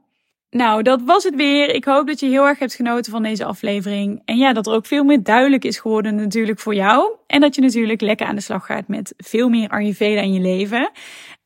Nou, 0.51 0.83
dat 0.83 1.03
was 1.03 1.25
het 1.25 1.35
weer. 1.35 1.75
Ik 1.75 1.85
hoop 1.85 2.07
dat 2.07 2.21
je 2.21 2.27
heel 2.27 2.47
erg 2.47 2.59
hebt 2.59 2.75
genoten 2.75 3.12
van 3.12 3.23
deze 3.23 3.44
aflevering. 3.44 4.23
En 4.25 4.37
ja, 4.37 4.53
dat 4.53 4.66
er 4.66 4.73
ook 4.73 4.87
veel 4.87 5.05
meer 5.05 5.23
duidelijk 5.23 5.64
is 5.64 5.79
geworden 5.79 6.14
natuurlijk 6.14 6.59
voor 6.59 6.75
jou. 6.75 7.12
En 7.27 7.40
dat 7.40 7.55
je 7.55 7.61
natuurlijk 7.61 8.01
lekker 8.01 8.27
aan 8.27 8.35
de 8.35 8.40
slag 8.40 8.66
gaat 8.66 8.88
met 8.88 9.14
veel 9.16 9.49
meer 9.49 9.68
Ayurveda 9.68 10.21
in 10.21 10.33
je 10.33 10.40
leven. 10.40 10.90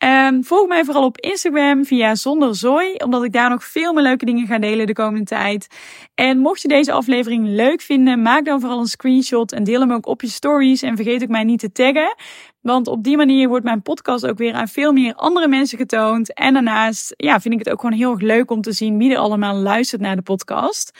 Um, 0.04 0.44
volg 0.44 0.68
mij 0.68 0.84
vooral 0.84 1.04
op 1.04 1.20
Instagram 1.20 1.84
via 1.84 2.14
Zonder 2.14 2.54
Zooi, 2.56 2.94
omdat 2.94 3.24
ik 3.24 3.32
daar 3.32 3.50
nog 3.50 3.64
veel 3.64 3.92
meer 3.92 4.02
leuke 4.02 4.24
dingen 4.24 4.46
ga 4.46 4.58
delen 4.58 4.86
de 4.86 4.92
komende 4.92 5.24
tijd. 5.24 5.66
En 6.14 6.38
mocht 6.38 6.62
je 6.62 6.68
deze 6.68 6.92
aflevering 6.92 7.46
leuk 7.46 7.80
vinden, 7.80 8.22
maak 8.22 8.44
dan 8.44 8.60
vooral 8.60 8.80
een 8.80 8.86
screenshot 8.86 9.52
en 9.52 9.64
deel 9.64 9.80
hem 9.80 9.92
ook 9.92 10.06
op 10.06 10.20
je 10.20 10.28
stories. 10.28 10.82
En 10.82 10.96
vergeet 10.96 11.22
ook 11.22 11.28
mij 11.28 11.44
niet 11.44 11.60
te 11.60 11.72
taggen. 11.72 12.16
Want 12.60 12.86
op 12.86 13.02
die 13.02 13.16
manier 13.16 13.48
wordt 13.48 13.64
mijn 13.64 13.82
podcast 13.82 14.26
ook 14.26 14.38
weer 14.38 14.54
aan 14.54 14.68
veel 14.68 14.92
meer 14.92 15.14
andere 15.14 15.48
mensen 15.48 15.78
getoond. 15.78 16.34
En 16.34 16.54
daarnaast 16.54 17.14
ja, 17.16 17.40
vind 17.40 17.54
ik 17.54 17.60
het 17.60 17.70
ook 17.70 17.80
gewoon 17.80 17.96
heel 17.96 18.10
erg 18.10 18.20
leuk 18.20 18.50
om 18.50 18.60
te 18.60 18.72
zien 18.72 18.98
wie 18.98 19.12
er 19.12 19.18
allemaal 19.18 19.54
luistert 19.54 20.00
naar 20.00 20.16
de 20.16 20.22
podcast. 20.22 20.92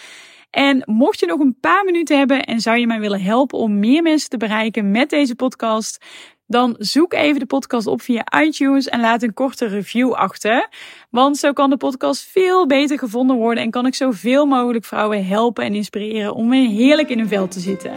En 0.53 0.83
mocht 0.87 1.21
je 1.21 1.27
nog 1.27 1.41
een 1.41 1.57
paar 1.61 1.85
minuten 1.85 2.19
hebben 2.19 2.45
en 2.45 2.61
zou 2.61 2.79
je 2.79 2.87
mij 2.87 3.01
willen 3.01 3.23
helpen 3.23 3.59
om 3.59 3.79
meer 3.79 4.03
mensen 4.03 4.29
te 4.29 4.37
bereiken 4.37 4.91
met 4.91 5.11
deze 5.11 5.35
podcast, 5.35 6.05
dan 6.53 6.75
zoek 6.79 7.13
even 7.13 7.41
de 7.41 7.47
podcast 7.47 7.87
op 7.87 8.03
via 8.03 8.25
iTunes 8.43 8.89
en 8.89 9.01
laat 9.01 9.23
een 9.23 9.35
korte 9.35 9.67
review 9.67 10.13
achter. 10.13 10.69
Want 11.11 11.37
zo 11.37 11.53
kan 11.53 11.71
de 11.71 11.77
podcast 11.77 12.23
veel 12.31 12.67
beter 12.67 12.99
gevonden 12.99 13.37
worden 13.37 13.65
en 13.65 13.71
kan 13.71 13.87
ik 13.87 13.95
zoveel 13.95 14.47
mogelijk 14.47 14.85
vrouwen 14.85 15.27
helpen 15.27 15.65
en 15.65 15.75
inspireren 15.75 16.35
om 16.35 16.51
weer 16.51 16.69
heerlijk 16.69 17.09
in 17.09 17.19
hun 17.19 17.29
vel 17.29 17.49
te 17.49 17.61
zitten. 17.61 17.93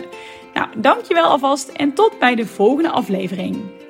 Nou, 0.53 0.67
dankjewel 0.77 1.25
alvast 1.25 1.69
en 1.69 1.93
tot 1.93 2.19
bij 2.19 2.35
de 2.35 2.45
volgende 2.45 2.89
aflevering. 2.89 3.84